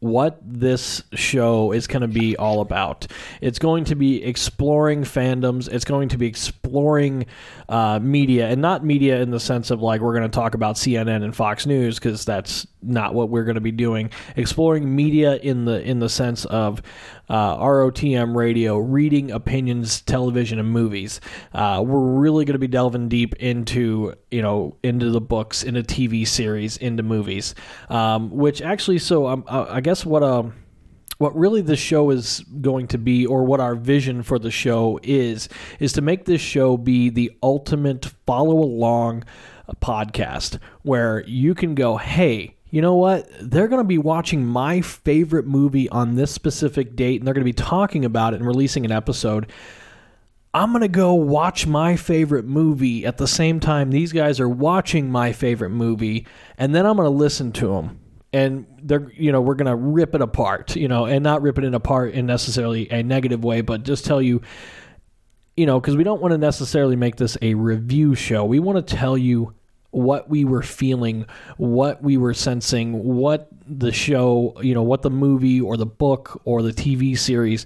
what 0.00 0.38
this 0.42 1.02
show 1.14 1.72
is 1.72 1.86
going 1.86 2.02
to 2.02 2.08
be 2.08 2.36
all 2.36 2.60
about. 2.60 3.06
It's 3.40 3.58
going 3.58 3.84
to 3.84 3.94
be 3.94 4.22
exploring 4.22 5.02
fandoms. 5.02 5.68
It's 5.68 5.84
going 5.84 6.10
to 6.10 6.18
be 6.18 6.26
exploring 6.26 7.26
uh, 7.68 7.98
media, 8.00 8.48
and 8.48 8.62
not 8.62 8.84
media 8.84 9.20
in 9.20 9.30
the 9.30 9.40
sense 9.40 9.70
of 9.70 9.82
like 9.82 10.00
we're 10.00 10.14
going 10.14 10.30
to 10.30 10.34
talk 10.34 10.54
about 10.54 10.76
CNN 10.76 11.24
and 11.24 11.34
Fox 11.34 11.66
News 11.66 11.96
because 11.98 12.24
that's 12.24 12.66
not 12.82 13.14
what 13.14 13.28
we're 13.28 13.44
going 13.44 13.56
to 13.56 13.60
be 13.60 13.72
doing. 13.72 14.10
Exploring 14.36 14.94
media 14.94 15.36
in 15.36 15.64
the 15.64 15.82
in 15.82 15.98
the 15.98 16.08
sense 16.08 16.44
of 16.46 16.82
uh, 17.28 17.56
ROTM 17.58 18.34
radio, 18.34 18.78
reading 18.78 19.30
opinions, 19.30 20.00
television, 20.02 20.58
and 20.58 20.70
movies. 20.70 21.20
Uh, 21.52 21.82
we're 21.84 22.20
really 22.20 22.44
going 22.44 22.54
to 22.54 22.58
be 22.58 22.68
delving 22.68 23.08
deep 23.08 23.34
into 23.36 24.14
you 24.30 24.42
know 24.42 24.76
into 24.82 25.10
the 25.10 25.20
books, 25.20 25.62
into 25.62 25.82
TV 25.82 26.26
series, 26.26 26.76
into 26.76 27.02
movies. 27.02 27.54
Um, 27.88 28.30
which 28.30 28.62
actually, 28.62 28.98
so 28.98 29.26
um, 29.26 29.44
I 29.48 29.80
guess 29.80 30.06
what 30.06 30.22
um 30.22 30.54
what 31.18 31.36
really 31.36 31.60
the 31.60 31.76
show 31.76 32.10
is 32.10 32.40
going 32.60 32.86
to 32.88 32.98
be 32.98 33.26
or 33.26 33.44
what 33.44 33.60
our 33.60 33.74
vision 33.74 34.22
for 34.22 34.38
the 34.38 34.50
show 34.50 34.98
is 35.02 35.48
is 35.78 35.92
to 35.92 36.00
make 36.00 36.24
this 36.24 36.40
show 36.40 36.76
be 36.76 37.10
the 37.10 37.30
ultimate 37.42 38.06
follow 38.24 38.58
along 38.58 39.24
podcast 39.82 40.58
where 40.82 41.24
you 41.26 41.54
can 41.54 41.74
go 41.74 41.96
hey 41.96 42.54
you 42.70 42.82
know 42.82 42.94
what? 42.94 43.28
They're 43.40 43.68
going 43.68 43.82
to 43.82 43.88
be 43.88 43.98
watching 43.98 44.44
my 44.44 44.80
favorite 44.80 45.46
movie 45.46 45.88
on 45.88 46.16
this 46.16 46.30
specific 46.30 46.96
date 46.96 47.20
and 47.20 47.26
they're 47.26 47.34
going 47.34 47.44
to 47.44 47.48
be 47.48 47.52
talking 47.52 48.04
about 48.04 48.34
it 48.34 48.36
and 48.36 48.46
releasing 48.46 48.84
an 48.84 48.92
episode. 48.92 49.50
I'm 50.52 50.72
going 50.72 50.82
to 50.82 50.88
go 50.88 51.14
watch 51.14 51.66
my 51.66 51.96
favorite 51.96 52.44
movie 52.44 53.06
at 53.06 53.16
the 53.16 53.28
same 53.28 53.60
time 53.60 53.90
these 53.90 54.12
guys 54.12 54.40
are 54.40 54.48
watching 54.48 55.10
my 55.10 55.32
favorite 55.32 55.70
movie 55.70 56.26
and 56.56 56.74
then 56.74 56.84
I'm 56.84 56.96
going 56.96 57.06
to 57.06 57.16
listen 57.16 57.52
to 57.52 57.68
them. 57.68 58.00
And 58.30 58.66
they're, 58.82 59.10
you 59.14 59.32
know, 59.32 59.40
we're 59.40 59.54
going 59.54 59.68
to 59.68 59.76
rip 59.76 60.14
it 60.14 60.20
apart, 60.20 60.76
you 60.76 60.88
know, 60.88 61.06
and 61.06 61.24
not 61.24 61.40
rip 61.40 61.58
it 61.58 61.74
apart 61.74 62.12
in 62.12 62.26
necessarily 62.26 62.90
a 62.90 63.02
negative 63.02 63.42
way, 63.42 63.62
but 63.62 63.84
just 63.84 64.04
tell 64.04 64.20
you, 64.20 64.42
you 65.56 65.64
know, 65.64 65.80
because 65.80 65.96
we 65.96 66.04
don't 66.04 66.20
want 66.20 66.32
to 66.32 66.38
necessarily 66.38 66.94
make 66.94 67.16
this 67.16 67.38
a 67.40 67.54
review 67.54 68.14
show. 68.14 68.44
We 68.44 68.58
want 68.58 68.86
to 68.86 68.96
tell 68.96 69.16
you 69.16 69.54
what 69.90 70.28
we 70.28 70.44
were 70.44 70.62
feeling, 70.62 71.26
what 71.56 72.02
we 72.02 72.16
were 72.16 72.34
sensing, 72.34 73.02
what 73.02 73.48
the 73.66 73.92
show, 73.92 74.54
you 74.60 74.74
know, 74.74 74.82
what 74.82 75.02
the 75.02 75.10
movie 75.10 75.60
or 75.60 75.76
the 75.76 75.86
book 75.86 76.40
or 76.44 76.62
the 76.62 76.72
TV 76.72 77.18
series 77.18 77.64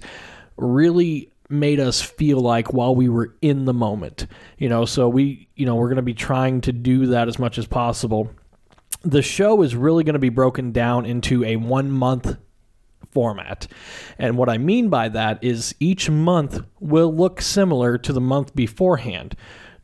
really 0.57 1.29
made 1.49 1.79
us 1.79 2.01
feel 2.01 2.39
like 2.39 2.73
while 2.73 2.95
we 2.95 3.09
were 3.09 3.35
in 3.41 3.65
the 3.65 3.73
moment. 3.73 4.27
You 4.57 4.69
know, 4.69 4.85
so 4.85 5.09
we, 5.09 5.49
you 5.55 5.65
know, 5.65 5.75
we're 5.75 5.89
going 5.89 5.97
to 5.97 6.01
be 6.01 6.13
trying 6.13 6.61
to 6.61 6.71
do 6.71 7.07
that 7.07 7.27
as 7.27 7.37
much 7.37 7.57
as 7.57 7.67
possible. 7.67 8.31
The 9.01 9.21
show 9.21 9.61
is 9.61 9.75
really 9.75 10.03
going 10.03 10.13
to 10.13 10.19
be 10.19 10.29
broken 10.29 10.71
down 10.71 11.05
into 11.05 11.43
a 11.43 11.57
1 11.57 11.91
month 11.91 12.37
format. 13.11 13.67
And 14.17 14.37
what 14.37 14.49
I 14.49 14.57
mean 14.57 14.89
by 14.89 15.09
that 15.09 15.43
is 15.43 15.75
each 15.79 16.09
month 16.09 16.61
will 16.79 17.13
look 17.13 17.41
similar 17.41 17.97
to 17.97 18.13
the 18.13 18.21
month 18.21 18.55
beforehand 18.55 19.35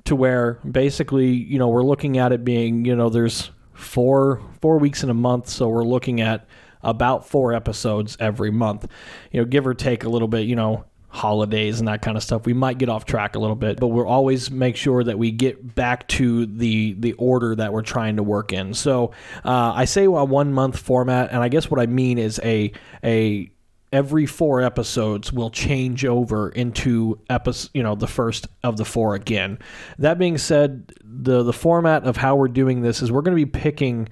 to 0.05 0.15
where 0.15 0.59
basically, 0.69 1.27
you 1.27 1.59
know, 1.59 1.67
we're 1.67 1.83
looking 1.83 2.17
at 2.17 2.31
it 2.31 2.43
being, 2.43 2.85
you 2.85 2.95
know, 2.95 3.09
there's 3.09 3.51
four 3.73 4.41
four 4.61 4.77
weeks 4.77 5.03
in 5.03 5.09
a 5.09 5.13
month, 5.13 5.49
so 5.49 5.67
we're 5.67 5.83
looking 5.83 6.21
at 6.21 6.47
about 6.81 7.27
four 7.27 7.53
episodes 7.53 8.17
every 8.19 8.51
month. 8.51 8.87
You 9.31 9.41
know, 9.41 9.45
give 9.45 9.67
or 9.67 9.73
take 9.73 10.03
a 10.03 10.09
little 10.09 10.27
bit, 10.27 10.47
you 10.47 10.55
know, 10.55 10.85
holidays 11.09 11.79
and 11.79 11.87
that 11.87 12.01
kind 12.01 12.15
of 12.15 12.23
stuff. 12.23 12.45
We 12.45 12.53
might 12.53 12.77
get 12.77 12.87
off 12.87 13.05
track 13.05 13.35
a 13.35 13.39
little 13.39 13.55
bit, 13.55 13.79
but 13.79 13.87
we'll 13.87 14.07
always 14.07 14.51
make 14.51 14.75
sure 14.75 15.03
that 15.03 15.17
we 15.17 15.31
get 15.31 15.75
back 15.75 16.07
to 16.09 16.45
the 16.45 16.93
the 16.93 17.13
order 17.13 17.55
that 17.55 17.73
we're 17.73 17.81
trying 17.81 18.17
to 18.17 18.23
work 18.23 18.53
in. 18.53 18.73
So 18.73 19.11
uh, 19.43 19.73
I 19.75 19.85
say 19.85 20.05
a 20.05 20.09
one 20.09 20.53
month 20.53 20.77
format, 20.77 21.31
and 21.31 21.41
I 21.41 21.49
guess 21.49 21.69
what 21.69 21.79
I 21.79 21.87
mean 21.87 22.17
is 22.17 22.39
a 22.43 22.71
a 23.03 23.51
every 23.91 24.25
four 24.25 24.61
episodes 24.61 25.33
will 25.33 25.49
change 25.49 26.05
over 26.05 26.49
into 26.49 27.19
episode, 27.29 27.69
you 27.73 27.83
know, 27.83 27.95
the 27.95 28.07
first 28.07 28.47
of 28.63 28.77
the 28.77 28.85
four 28.85 29.15
again. 29.15 29.59
That 29.97 30.19
being 30.19 30.37
said, 30.37 30.93
the 31.03 31.43
the 31.43 31.53
format 31.53 32.03
of 32.03 32.17
how 32.17 32.35
we're 32.35 32.47
doing 32.47 32.81
this 32.81 33.01
is 33.01 33.11
we're 33.11 33.21
going 33.21 33.37
to 33.37 33.45
be 33.45 33.49
picking. 33.49 34.09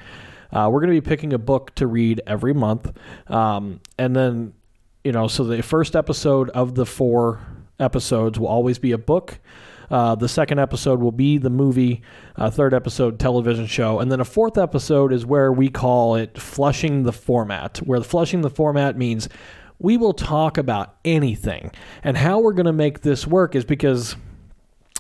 Uh, 0.52 0.70
we're 0.72 0.80
going 0.80 0.96
to 0.96 1.02
be 1.02 1.08
picking 1.08 1.34
a 1.34 1.38
book 1.38 1.76
to 1.76 1.86
read 1.86 2.22
every 2.26 2.54
month, 2.54 2.98
um, 3.30 3.82
and 3.98 4.16
then, 4.16 4.54
you 5.04 5.12
know, 5.12 5.28
so 5.28 5.44
the 5.44 5.62
first 5.62 5.94
episode 5.94 6.50
of 6.52 6.74
the 6.74 6.86
four 6.86 7.42
episodes 7.82 8.40
will 8.40 8.48
always 8.48 8.80
be 8.80 8.94
a 8.94 8.98
book. 8.98 9.40
Uh, 9.92 10.16
the 10.16 10.28
second 10.28 10.60
episode 10.60 11.02
will 11.02 11.12
be 11.12 11.38
the 11.38 11.50
movie. 11.50 12.02
Uh, 12.36 12.50
third 12.50 12.74
episode, 12.74 13.20
television 13.20 13.66
show. 13.66 14.00
And 14.00 14.12
then 14.12 14.20
a 14.20 14.26
fourth 14.26 14.58
episode 14.58 15.14
is 15.14 15.26
where 15.26 15.52
we 15.52 15.70
call 15.70 16.16
it 16.16 16.38
flushing 16.38 17.04
the 17.04 17.14
format, 17.14 17.78
where 17.80 18.00
the 18.00 18.06
flushing 18.06 18.42
the 18.42 18.50
format 18.50 18.98
means 18.98 19.30
we 19.80 19.98
will 19.98 20.14
talk 20.14 20.58
about 20.58 20.98
anything. 21.06 21.72
And 22.04 22.18
how 22.18 22.40
we're 22.40 22.54
going 22.54 22.66
to 22.66 22.74
make 22.74 23.02
this 23.02 23.28
work 23.28 23.56
is 23.56 23.66
because 23.66 24.16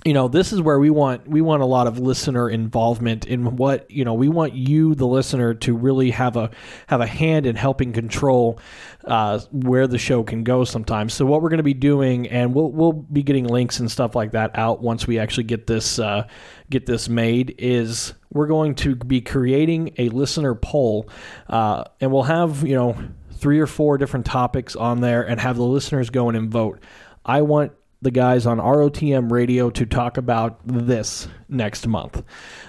you 0.05 0.13
know 0.13 0.29
this 0.29 0.53
is 0.53 0.61
where 0.61 0.79
we 0.79 0.89
want 0.89 1.27
we 1.27 1.41
want 1.41 1.61
a 1.61 1.65
lot 1.65 1.85
of 1.85 1.99
listener 1.99 2.49
involvement 2.49 3.25
in 3.25 3.57
what 3.57 3.89
you 3.91 4.05
know 4.05 4.13
we 4.13 4.29
want 4.29 4.53
you 4.53 4.95
the 4.95 5.07
listener 5.07 5.53
to 5.53 5.75
really 5.75 6.11
have 6.11 6.37
a 6.37 6.49
have 6.85 7.01
a 7.01 7.05
hand 7.07 7.45
in 7.45 7.57
helping 7.57 7.91
control 7.91 8.57
uh, 9.05 9.39
where 9.51 9.85
the 9.85 9.97
show 9.97 10.23
can 10.23 10.45
go 10.45 10.63
sometimes 10.63 11.13
so 11.13 11.25
what 11.25 11.41
we're 11.41 11.49
going 11.49 11.57
to 11.57 11.63
be 11.63 11.73
doing 11.73 12.27
and 12.29 12.53
we'll 12.53 12.71
we'll 12.71 12.93
be 12.93 13.21
getting 13.21 13.45
links 13.45 13.81
and 13.81 13.91
stuff 13.91 14.15
like 14.15 14.31
that 14.31 14.57
out 14.57 14.81
once 14.81 15.07
we 15.07 15.19
actually 15.19 15.43
get 15.43 15.67
this 15.67 15.99
uh, 15.99 16.25
get 16.69 16.85
this 16.85 17.09
made 17.09 17.55
is 17.57 18.13
we're 18.31 18.47
going 18.47 18.75
to 18.75 18.95
be 18.95 19.19
creating 19.19 19.93
a 19.97 20.07
listener 20.09 20.55
poll 20.55 21.09
uh, 21.49 21.83
and 21.99 22.11
we'll 22.13 22.23
have 22.23 22.65
you 22.65 22.75
know 22.75 22.95
three 23.37 23.59
or 23.59 23.67
four 23.67 23.97
different 23.97 24.25
topics 24.25 24.75
on 24.75 25.01
there 25.01 25.27
and 25.27 25.39
have 25.39 25.57
the 25.57 25.63
listeners 25.63 26.09
go 26.09 26.29
in 26.29 26.35
and 26.35 26.51
vote. 26.51 26.79
I 27.25 27.41
want 27.41 27.71
the 28.01 28.11
guys 28.11 28.45
on 28.45 28.59
ROTM 28.59 29.31
radio 29.31 29.69
to 29.71 29.85
talk 29.85 30.17
about 30.17 30.59
this 30.65 31.27
next 31.49 31.87
month. 31.87 32.23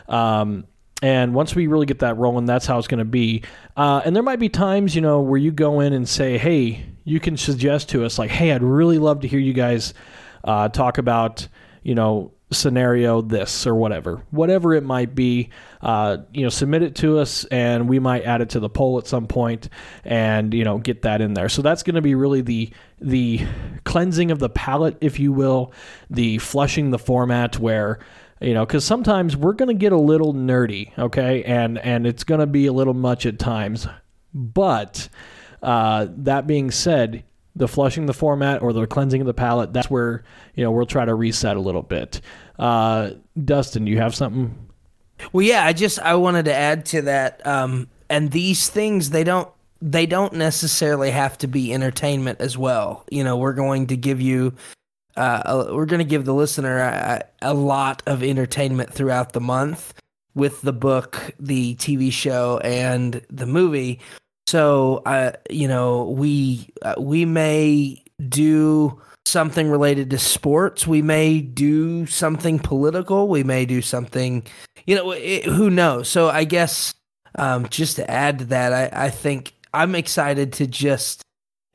Um, 0.08 0.66
and 1.00 1.32
once 1.34 1.54
we 1.54 1.66
really 1.68 1.86
get 1.86 2.00
that 2.00 2.16
rolling, 2.16 2.46
that's 2.46 2.66
how 2.66 2.78
it's 2.78 2.88
going 2.88 2.98
to 2.98 3.04
be. 3.04 3.42
Uh, 3.76 4.02
and 4.04 4.16
there 4.16 4.22
might 4.22 4.40
be 4.40 4.48
times, 4.48 4.94
you 4.94 5.00
know, 5.00 5.20
where 5.20 5.38
you 5.38 5.52
go 5.52 5.80
in 5.80 5.92
and 5.92 6.08
say, 6.08 6.38
hey, 6.38 6.86
you 7.04 7.20
can 7.20 7.36
suggest 7.36 7.90
to 7.90 8.04
us, 8.04 8.18
like, 8.18 8.30
hey, 8.30 8.52
I'd 8.52 8.62
really 8.62 8.98
love 8.98 9.20
to 9.20 9.28
hear 9.28 9.38
you 9.38 9.52
guys 9.52 9.94
uh, 10.44 10.68
talk 10.68 10.98
about, 10.98 11.46
you 11.82 11.94
know, 11.94 12.32
scenario 12.50 13.20
this 13.20 13.66
or 13.66 13.74
whatever 13.74 14.22
whatever 14.30 14.72
it 14.72 14.82
might 14.82 15.14
be 15.14 15.50
uh, 15.82 16.16
you 16.32 16.42
know 16.42 16.48
submit 16.48 16.82
it 16.82 16.94
to 16.94 17.18
us 17.18 17.44
and 17.46 17.88
we 17.88 17.98
might 17.98 18.24
add 18.24 18.40
it 18.40 18.50
to 18.50 18.60
the 18.60 18.70
poll 18.70 18.98
at 18.98 19.06
some 19.06 19.26
point 19.26 19.68
and 20.04 20.54
you 20.54 20.64
know 20.64 20.78
get 20.78 21.02
that 21.02 21.20
in 21.20 21.34
there. 21.34 21.48
So 21.48 21.62
that's 21.62 21.82
going 21.82 21.96
to 21.96 22.02
be 22.02 22.14
really 22.14 22.40
the 22.40 22.70
the 23.00 23.46
cleansing 23.84 24.30
of 24.30 24.38
the 24.38 24.48
palate 24.48 24.96
if 25.00 25.20
you 25.20 25.32
will 25.32 25.72
the 26.08 26.38
flushing 26.38 26.90
the 26.90 26.98
format 26.98 27.58
where 27.58 27.98
you 28.40 28.54
know 28.54 28.64
because 28.64 28.84
sometimes 28.84 29.36
we're 29.36 29.52
going 29.52 29.68
to 29.68 29.78
get 29.78 29.92
a 29.92 29.98
little 29.98 30.32
nerdy 30.32 30.96
okay? 30.98 31.44
And 31.44 31.78
and 31.78 32.06
it's 32.06 32.24
going 32.24 32.40
to 32.40 32.46
be 32.46 32.66
a 32.66 32.72
little 32.72 32.94
much 32.94 33.26
at 33.26 33.38
times. 33.38 33.86
But 34.32 35.08
uh, 35.62 36.06
that 36.10 36.46
being 36.46 36.70
said 36.70 37.24
the 37.58 37.68
flushing 37.68 38.06
the 38.06 38.14
format 38.14 38.62
or 38.62 38.72
the 38.72 38.86
cleansing 38.86 39.20
of 39.20 39.26
the 39.26 39.34
palate, 39.34 39.72
that's 39.72 39.90
where 39.90 40.24
you 40.54 40.64
know 40.64 40.70
we'll 40.70 40.86
try 40.86 41.04
to 41.04 41.14
reset 41.14 41.56
a 41.56 41.60
little 41.60 41.82
bit. 41.82 42.20
Uh, 42.58 43.10
Dustin, 43.44 43.86
you 43.86 43.98
have 43.98 44.14
something? 44.14 44.68
Well, 45.32 45.44
yeah, 45.44 45.64
I 45.64 45.72
just 45.72 45.98
I 45.98 46.14
wanted 46.14 46.46
to 46.46 46.54
add 46.54 46.86
to 46.86 47.02
that. 47.02 47.46
Um, 47.46 47.88
and 48.08 48.30
these 48.30 48.68
things 48.68 49.10
they 49.10 49.24
don't 49.24 49.48
they 49.80 50.06
don't 50.06 50.32
necessarily 50.32 51.10
have 51.10 51.38
to 51.38 51.46
be 51.46 51.72
entertainment 51.72 52.40
as 52.40 52.56
well. 52.56 53.04
You 53.10 53.24
know, 53.24 53.36
we're 53.36 53.52
going 53.52 53.88
to 53.88 53.96
give 53.96 54.20
you. 54.20 54.54
Uh, 55.16 55.66
we're 55.72 55.86
going 55.86 55.98
to 55.98 56.04
give 56.04 56.24
the 56.24 56.34
listener 56.34 56.78
a, 56.78 57.24
a 57.42 57.52
lot 57.52 58.04
of 58.06 58.22
entertainment 58.22 58.92
throughout 58.92 59.32
the 59.32 59.40
month 59.40 59.92
with 60.34 60.62
the 60.62 60.72
book, 60.72 61.34
the 61.40 61.74
TV 61.74 62.12
show, 62.12 62.58
and 62.58 63.20
the 63.28 63.46
movie. 63.46 63.98
So, 64.48 65.02
uh, 65.04 65.32
you 65.50 65.68
know, 65.68 66.04
we 66.04 66.70
uh, 66.80 66.94
we 66.98 67.26
may 67.26 68.02
do 68.30 68.98
something 69.26 69.68
related 69.68 70.08
to 70.08 70.18
sports. 70.18 70.86
We 70.86 71.02
may 71.02 71.42
do 71.42 72.06
something 72.06 72.58
political. 72.58 73.28
We 73.28 73.44
may 73.44 73.66
do 73.66 73.82
something, 73.82 74.46
you 74.86 74.96
know, 74.96 75.10
it, 75.10 75.44
who 75.44 75.68
knows? 75.68 76.08
So, 76.08 76.30
I 76.30 76.44
guess 76.44 76.94
um, 77.34 77.68
just 77.68 77.96
to 77.96 78.10
add 78.10 78.38
to 78.38 78.44
that, 78.46 78.72
I, 78.72 79.04
I 79.04 79.10
think 79.10 79.52
I'm 79.74 79.94
excited 79.94 80.54
to 80.54 80.66
just, 80.66 81.20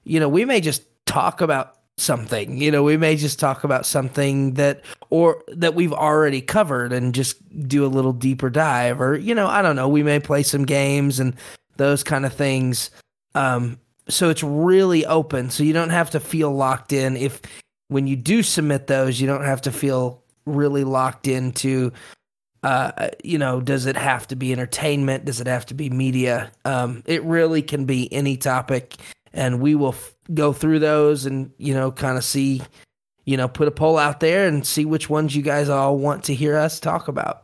you 0.04 0.20
know, 0.20 0.28
we 0.28 0.44
may 0.44 0.60
just 0.60 0.82
talk 1.06 1.42
about 1.42 1.76
something. 2.00 2.60
You 2.60 2.72
know, 2.72 2.82
we 2.82 2.98
may 2.98 3.18
just 3.18 3.40
talk 3.40 3.64
about 3.64 3.86
something 3.86 4.56
that 4.56 4.82
or 5.12 5.44
that 5.50 5.76
we've 5.76 5.94
already 5.94 6.42
covered 6.42 6.92
and 6.92 7.14
just 7.14 7.38
do 7.68 7.86
a 7.86 7.88
little 7.88 8.14
deeper 8.14 8.50
dive 8.50 9.00
or 9.00 9.16
you 9.16 9.36
know, 9.36 9.46
I 9.46 9.62
don't 9.62 9.76
know, 9.76 9.88
we 9.88 10.02
may 10.02 10.20
play 10.20 10.42
some 10.42 10.66
games 10.66 11.20
and 11.20 11.36
those 11.78 12.04
kind 12.04 12.26
of 12.26 12.34
things. 12.34 12.90
Um 13.36 13.80
so 14.10 14.30
it's 14.30 14.44
really 14.44 15.06
open 15.06 15.50
so 15.50 15.64
you 15.64 15.72
don't 15.72 15.90
have 15.90 16.10
to 16.10 16.20
feel 16.20 16.52
locked 16.52 16.92
in 16.92 17.16
if 17.16 17.42
when 17.88 18.08
you 18.08 18.16
do 18.16 18.44
submit 18.44 18.88
those, 18.88 19.22
you 19.22 19.28
don't 19.28 19.46
have 19.46 19.62
to 19.62 19.72
feel 19.72 20.24
really 20.46 20.84
locked 20.84 21.28
into 21.28 21.92
uh, 22.64 23.10
you 23.24 23.38
know, 23.38 23.60
does 23.60 23.86
it 23.86 23.98
have 23.98 24.26
to 24.28 24.36
be 24.36 24.54
entertainment? 24.54 25.26
Does 25.26 25.42
it 25.42 25.48
have 25.48 25.66
to 25.68 25.74
be 25.74 25.90
media? 25.90 26.50
Um, 26.64 27.04
it 27.06 27.22
really 27.24 27.62
can 27.62 27.86
be 27.86 28.12
any 28.14 28.38
topic, 28.38 28.96
and 29.34 29.60
we 29.60 29.76
will 29.76 29.90
f- 29.90 30.16
go 30.34 30.54
through 30.54 30.80
those 30.80 31.26
and 31.26 31.52
you 31.58 31.74
know, 31.74 31.92
kind 31.92 32.18
of 32.18 32.24
see, 32.24 32.62
you 33.26 33.36
know, 33.36 33.50
put 33.50 33.68
a 33.68 33.72
poll 33.72 33.98
out 33.98 34.22
there 34.22 34.48
and 34.48 34.66
see 34.66 34.86
which 34.86 35.10
ones 35.10 35.36
you 35.36 35.42
guys 35.42 35.68
all 35.68 35.98
want 35.98 36.24
to 36.26 36.34
hear 36.34 36.58
us 36.58 36.80
talk 36.80 37.10
about. 37.10 37.43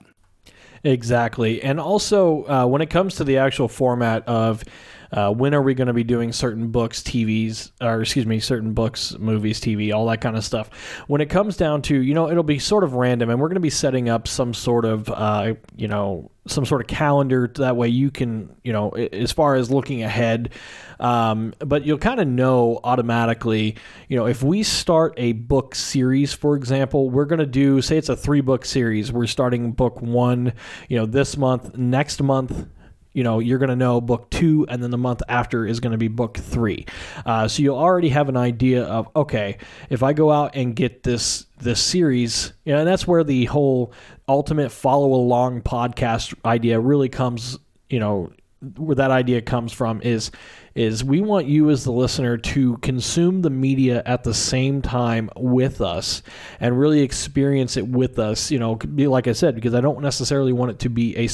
Exactly, 0.83 1.61
and 1.61 1.79
also 1.79 2.45
uh, 2.45 2.65
when 2.65 2.81
it 2.81 2.89
comes 2.89 3.15
to 3.15 3.23
the 3.25 3.37
actual 3.37 3.67
format 3.67 4.25
of 4.27 4.63
uh, 5.11 5.31
when 5.31 5.53
are 5.53 5.61
we 5.61 5.73
going 5.73 5.87
to 5.87 5.93
be 5.93 6.03
doing 6.03 6.31
certain 6.31 6.69
books, 6.69 7.01
TVs, 7.01 7.71
or 7.81 8.01
excuse 8.01 8.25
me, 8.25 8.39
certain 8.39 8.73
books, 8.73 9.17
movies, 9.17 9.59
TV, 9.59 9.93
all 9.93 10.05
that 10.07 10.21
kind 10.21 10.37
of 10.37 10.43
stuff. 10.43 10.69
When 11.07 11.21
it 11.21 11.29
comes 11.29 11.57
down 11.57 11.81
to, 11.83 11.95
you 11.95 12.13
know, 12.13 12.29
it'll 12.29 12.43
be 12.43 12.59
sort 12.59 12.83
of 12.83 12.93
random, 12.93 13.29
and 13.29 13.39
we're 13.39 13.47
going 13.47 13.55
to 13.55 13.61
be 13.61 13.69
setting 13.69 14.09
up 14.09 14.27
some 14.27 14.53
sort 14.53 14.85
of, 14.85 15.09
uh, 15.09 15.55
you 15.75 15.87
know, 15.87 16.31
some 16.47 16.65
sort 16.65 16.81
of 16.81 16.87
calendar 16.87 17.51
that 17.55 17.75
way 17.75 17.87
you 17.87 18.11
can, 18.11 18.55
you 18.63 18.73
know, 18.73 18.89
as 18.89 19.31
far 19.31 19.55
as 19.55 19.69
looking 19.71 20.03
ahead. 20.03 20.51
Um, 20.99 21.53
but 21.59 21.85
you'll 21.85 21.97
kind 21.97 22.19
of 22.19 22.27
know 22.27 22.79
automatically, 22.83 23.77
you 24.09 24.17
know, 24.17 24.25
if 24.25 24.43
we 24.43 24.63
start 24.63 25.13
a 25.17 25.33
book 25.33 25.75
series, 25.75 26.33
for 26.33 26.55
example, 26.55 27.09
we're 27.09 27.25
going 27.25 27.39
to 27.39 27.45
do, 27.45 27.81
say 27.81 27.97
it's 27.97 28.09
a 28.09 28.15
three 28.15 28.41
book 28.41 28.65
series. 28.65 29.11
We're 29.11 29.27
starting 29.27 29.71
book 29.71 30.01
one, 30.01 30.53
you 30.87 30.97
know, 30.97 31.05
this 31.05 31.37
month, 31.37 31.77
next 31.77 32.21
month 32.21 32.67
you 33.13 33.23
know 33.23 33.39
you're 33.39 33.57
going 33.57 33.69
to 33.69 33.75
know 33.75 33.99
book 33.99 34.29
two 34.29 34.65
and 34.69 34.83
then 34.83 34.91
the 34.91 34.97
month 34.97 35.21
after 35.27 35.65
is 35.65 35.79
going 35.79 35.91
to 35.91 35.97
be 35.97 36.07
book 36.07 36.37
three. 36.37 36.85
Uh, 37.25 37.47
so 37.47 37.61
you'll 37.61 37.77
already 37.77 38.09
have 38.09 38.29
an 38.29 38.37
idea 38.37 38.83
of 38.83 39.09
okay 39.15 39.57
if 39.89 40.03
i 40.03 40.13
go 40.13 40.31
out 40.31 40.55
and 40.55 40.75
get 40.75 41.03
this 41.03 41.45
this 41.59 41.81
series 41.81 42.53
you 42.65 42.73
know, 42.73 42.79
and 42.79 42.87
that's 42.87 43.07
where 43.07 43.23
the 43.23 43.45
whole 43.45 43.93
ultimate 44.27 44.71
follow 44.71 45.13
along 45.13 45.61
podcast 45.61 46.33
idea 46.45 46.79
really 46.79 47.09
comes 47.09 47.57
you 47.89 47.99
know 47.99 48.31
where 48.75 48.95
that 48.95 49.11
idea 49.11 49.41
comes 49.41 49.71
from 49.71 50.01
is 50.01 50.31
is 50.75 51.03
we 51.03 51.21
want 51.21 51.47
you 51.47 51.69
as 51.69 51.83
the 51.83 51.91
listener 51.91 52.37
to 52.37 52.77
consume 52.77 53.41
the 53.41 53.49
media 53.49 54.03
at 54.05 54.23
the 54.23 54.33
same 54.33 54.81
time 54.81 55.29
with 55.35 55.81
us 55.81 56.21
and 56.59 56.77
really 56.77 57.01
experience 57.01 57.77
it 57.77 57.87
with 57.87 58.19
us 58.19 58.51
you 58.51 58.59
know 58.59 58.75
be 58.75 59.07
like 59.07 59.27
i 59.27 59.31
said 59.31 59.55
because 59.55 59.73
i 59.73 59.81
don't 59.81 60.01
necessarily 60.01 60.51
want 60.51 60.71
it 60.71 60.79
to 60.79 60.89
be 60.89 61.15
a 61.15 61.27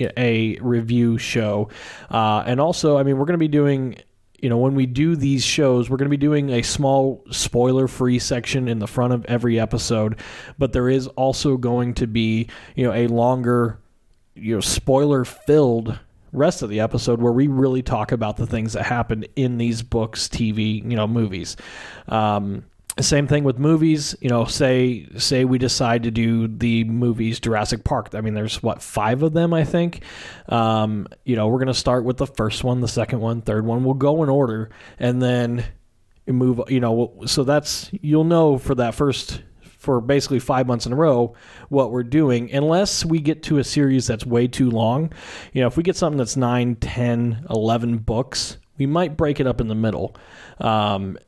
a 0.00 0.56
review 0.60 1.18
show. 1.18 1.68
Uh, 2.10 2.42
and 2.46 2.60
also, 2.60 2.98
I 2.98 3.02
mean, 3.02 3.18
we're 3.18 3.26
going 3.26 3.34
to 3.34 3.38
be 3.38 3.48
doing 3.48 3.96
you 4.42 4.48
know, 4.48 4.58
when 4.58 4.74
we 4.74 4.86
do 4.86 5.14
these 5.14 5.44
shows, 5.44 5.88
we're 5.88 5.96
going 5.96 6.10
to 6.10 6.10
be 6.10 6.16
doing 6.16 6.50
a 6.50 6.62
small 6.62 7.24
spoiler 7.30 7.86
free 7.86 8.18
section 8.18 8.66
in 8.66 8.80
the 8.80 8.88
front 8.88 9.12
of 9.12 9.24
every 9.26 9.58
episode, 9.58 10.18
but 10.58 10.72
there 10.72 10.88
is 10.88 11.06
also 11.06 11.56
going 11.56 11.94
to 11.94 12.08
be, 12.08 12.48
you 12.74 12.84
know, 12.84 12.92
a 12.92 13.06
longer, 13.06 13.78
you 14.34 14.56
know, 14.56 14.60
spoiler 14.60 15.24
filled 15.24 15.96
rest 16.32 16.62
of 16.62 16.70
the 16.70 16.80
episode 16.80 17.22
where 17.22 17.32
we 17.32 17.46
really 17.46 17.82
talk 17.82 18.10
about 18.10 18.36
the 18.36 18.46
things 18.46 18.72
that 18.72 18.82
happened 18.82 19.28
in 19.36 19.58
these 19.58 19.82
books, 19.82 20.26
TV, 20.28 20.82
you 20.82 20.96
know, 20.96 21.06
movies. 21.06 21.56
Um, 22.08 22.64
same 23.00 23.26
thing 23.26 23.44
with 23.44 23.58
movies. 23.58 24.14
You 24.20 24.28
know 24.28 24.44
say 24.44 25.08
say 25.16 25.44
we 25.44 25.58
decide 25.58 26.02
to 26.02 26.10
do 26.10 26.48
the 26.48 26.84
movies 26.84 27.40
jurassic 27.40 27.84
park. 27.84 28.14
I 28.14 28.20
mean 28.20 28.34
there's 28.34 28.62
what 28.62 28.82
five 28.82 29.22
of 29.22 29.32
them 29.32 29.54
i 29.54 29.64
think? 29.64 30.02
Um, 30.48 31.06
you 31.24 31.36
know 31.36 31.48
we're 31.48 31.58
going 31.58 31.68
to 31.68 31.74
start 31.74 32.04
with 32.04 32.18
the 32.18 32.26
first 32.26 32.64
one 32.64 32.80
the 32.80 32.88
second 32.88 33.20
one 33.20 33.40
third 33.40 33.64
one. 33.64 33.84
We'll 33.84 33.94
go 33.94 34.22
in 34.22 34.28
order 34.28 34.70
and 34.98 35.22
then 35.22 35.64
move 36.26 36.60
you 36.68 36.80
know 36.80 37.22
so 37.26 37.44
that's 37.44 37.90
you'll 37.92 38.24
know 38.24 38.58
for 38.58 38.74
that 38.74 38.94
first 38.94 39.42
for 39.62 40.00
basically 40.00 40.38
five 40.38 40.66
months 40.66 40.86
in 40.86 40.92
a 40.92 40.96
row 40.96 41.34
what 41.68 41.90
we're 41.90 42.04
doing 42.04 42.52
unless 42.52 43.04
we 43.04 43.18
get 43.18 43.42
to 43.42 43.58
a 43.58 43.64
series 43.64 44.06
that's 44.06 44.26
way 44.26 44.46
too 44.46 44.70
long. 44.70 45.12
You 45.52 45.62
know 45.62 45.66
if 45.66 45.76
we 45.76 45.82
get 45.82 45.96
something 45.96 46.18
that's 46.18 46.36
9 46.36 46.76
10 46.76 47.46
11 47.48 47.98
books 47.98 48.58
we 48.78 48.86
might 48.86 49.16
break 49.16 49.40
it 49.40 49.46
up 49.46 49.60
in 49.60 49.68
the 49.68 49.74
middle. 49.74 50.16
Um, 50.58 51.18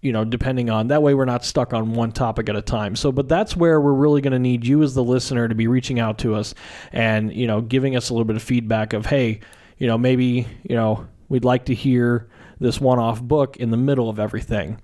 you 0.00 0.12
know, 0.12 0.24
depending 0.24 0.70
on 0.70 0.88
that 0.88 1.02
way 1.02 1.14
we're 1.14 1.24
not 1.24 1.44
stuck 1.44 1.72
on 1.72 1.94
one 1.94 2.12
topic 2.12 2.48
at 2.48 2.56
a 2.56 2.62
time. 2.62 2.94
So, 2.94 3.10
but 3.10 3.28
that's 3.28 3.56
where 3.56 3.80
we're 3.80 3.92
really 3.92 4.20
going 4.20 4.32
to 4.32 4.38
need 4.38 4.64
you 4.64 4.82
as 4.82 4.94
the 4.94 5.02
listener 5.02 5.48
to 5.48 5.54
be 5.54 5.66
reaching 5.66 5.98
out 5.98 6.18
to 6.18 6.34
us 6.34 6.54
and, 6.92 7.32
you 7.32 7.46
know, 7.46 7.60
giving 7.60 7.96
us 7.96 8.10
a 8.10 8.14
little 8.14 8.24
bit 8.24 8.36
of 8.36 8.42
feedback 8.42 8.92
of, 8.92 9.06
hey, 9.06 9.40
you 9.78 9.86
know, 9.86 9.98
maybe, 9.98 10.46
you 10.62 10.76
know, 10.76 11.06
we'd 11.28 11.44
like 11.44 11.64
to 11.66 11.74
hear 11.74 12.28
this 12.60 12.80
one 12.80 12.98
off 12.98 13.20
book 13.22 13.56
in 13.56 13.70
the 13.70 13.76
middle 13.76 14.08
of 14.08 14.18
everything. 14.18 14.80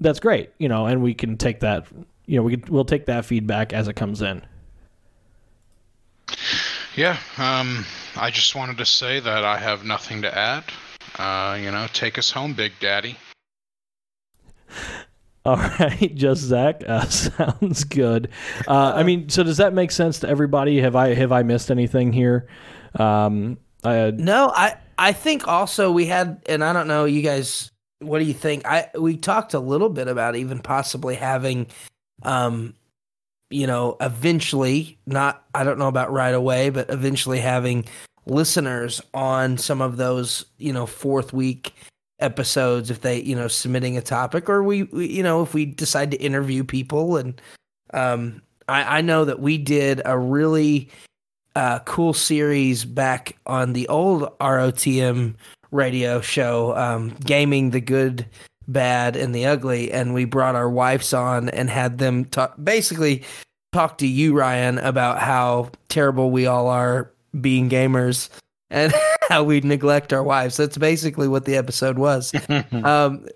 That's 0.00 0.20
great, 0.20 0.50
you 0.58 0.68
know, 0.68 0.86
and 0.86 1.02
we 1.02 1.14
can 1.14 1.36
take 1.36 1.60
that, 1.60 1.86
you 2.26 2.36
know, 2.36 2.42
we 2.42 2.62
we'll 2.68 2.84
take 2.84 3.06
that 3.06 3.24
feedback 3.24 3.72
as 3.72 3.88
it 3.88 3.94
comes 3.94 4.22
in. 4.22 4.42
Yeah, 6.94 7.16
um, 7.36 7.84
I 8.16 8.30
just 8.30 8.54
wanted 8.54 8.78
to 8.78 8.84
say 8.84 9.20
that 9.20 9.44
I 9.44 9.56
have 9.56 9.84
nothing 9.84 10.22
to 10.22 10.36
add. 10.36 10.64
Uh, 11.16 11.56
you 11.60 11.70
know, 11.70 11.86
take 11.92 12.18
us 12.18 12.30
home, 12.30 12.54
Big 12.54 12.72
Daddy. 12.80 13.16
All 15.44 15.56
right, 15.56 16.14
just 16.14 16.42
Zach. 16.42 16.82
Uh, 16.86 17.04
sounds 17.08 17.84
good. 17.84 18.28
Uh, 18.66 18.92
I 18.94 19.02
mean, 19.02 19.28
so 19.28 19.42
does 19.42 19.56
that 19.56 19.72
make 19.72 19.90
sense 19.90 20.18
to 20.20 20.28
everybody? 20.28 20.80
Have 20.80 20.96
I 20.96 21.14
have 21.14 21.32
I 21.32 21.42
missed 21.42 21.70
anything 21.70 22.12
here? 22.12 22.48
Um, 22.98 23.56
I, 23.84 24.10
no, 24.10 24.52
I 24.54 24.76
I 24.98 25.12
think 25.12 25.48
also 25.48 25.90
we 25.90 26.06
had, 26.06 26.42
and 26.48 26.64
I 26.64 26.72
don't 26.72 26.88
know, 26.88 27.04
you 27.04 27.22
guys, 27.22 27.70
what 28.00 28.18
do 28.18 28.24
you 28.24 28.34
think? 28.34 28.66
I 28.66 28.90
we 28.98 29.16
talked 29.16 29.54
a 29.54 29.60
little 29.60 29.88
bit 29.88 30.08
about 30.08 30.36
even 30.36 30.58
possibly 30.58 31.14
having, 31.14 31.68
um, 32.24 32.74
you 33.48 33.66
know, 33.66 33.96
eventually, 34.00 34.98
not 35.06 35.44
I 35.54 35.64
don't 35.64 35.78
know 35.78 35.88
about 35.88 36.12
right 36.12 36.34
away, 36.34 36.70
but 36.70 36.90
eventually 36.90 37.38
having 37.38 37.86
listeners 38.26 39.00
on 39.14 39.56
some 39.56 39.80
of 39.80 39.96
those, 39.96 40.44
you 40.58 40.72
know, 40.72 40.84
fourth 40.84 41.32
week 41.32 41.72
episodes 42.20 42.90
if 42.90 43.00
they 43.02 43.20
you 43.22 43.36
know 43.36 43.48
submitting 43.48 43.96
a 43.96 44.02
topic 44.02 44.48
or 44.48 44.62
we, 44.62 44.84
we 44.84 45.06
you 45.06 45.22
know 45.22 45.42
if 45.42 45.54
we 45.54 45.64
decide 45.64 46.10
to 46.10 46.16
interview 46.16 46.64
people 46.64 47.16
and 47.16 47.40
um 47.94 48.42
I, 48.68 48.98
I 48.98 49.00
know 49.00 49.24
that 49.24 49.40
we 49.40 49.58
did 49.58 50.02
a 50.04 50.18
really 50.18 50.90
uh, 51.56 51.80
cool 51.80 52.12
series 52.12 52.84
back 52.84 53.36
on 53.46 53.72
the 53.72 53.88
old 53.88 54.22
ROTM 54.38 55.34
radio 55.70 56.20
show, 56.20 56.76
um, 56.76 57.08
Gaming 57.24 57.70
the 57.70 57.80
Good, 57.80 58.26
Bad, 58.68 59.16
and 59.16 59.34
the 59.34 59.46
Ugly. 59.46 59.90
And 59.90 60.14
we 60.14 60.24
brought 60.24 60.54
our 60.54 60.70
wives 60.70 61.12
on 61.12 61.48
and 61.48 61.68
had 61.68 61.98
them 61.98 62.26
talk, 62.26 62.54
basically 62.62 63.24
talk 63.72 63.98
to 63.98 64.06
you, 64.06 64.36
Ryan, 64.36 64.78
about 64.78 65.18
how 65.18 65.70
terrible 65.88 66.30
we 66.30 66.46
all 66.46 66.68
are 66.68 67.10
being 67.40 67.68
gamers 67.68 68.28
and 68.70 68.92
how 69.28 69.42
we 69.42 69.60
neglect 69.60 70.12
our 70.12 70.22
wives. 70.22 70.56
That's 70.56 70.78
basically 70.78 71.28
what 71.28 71.44
the 71.44 71.56
episode 71.56 71.98
was. 71.98 72.32
um, 72.72 73.26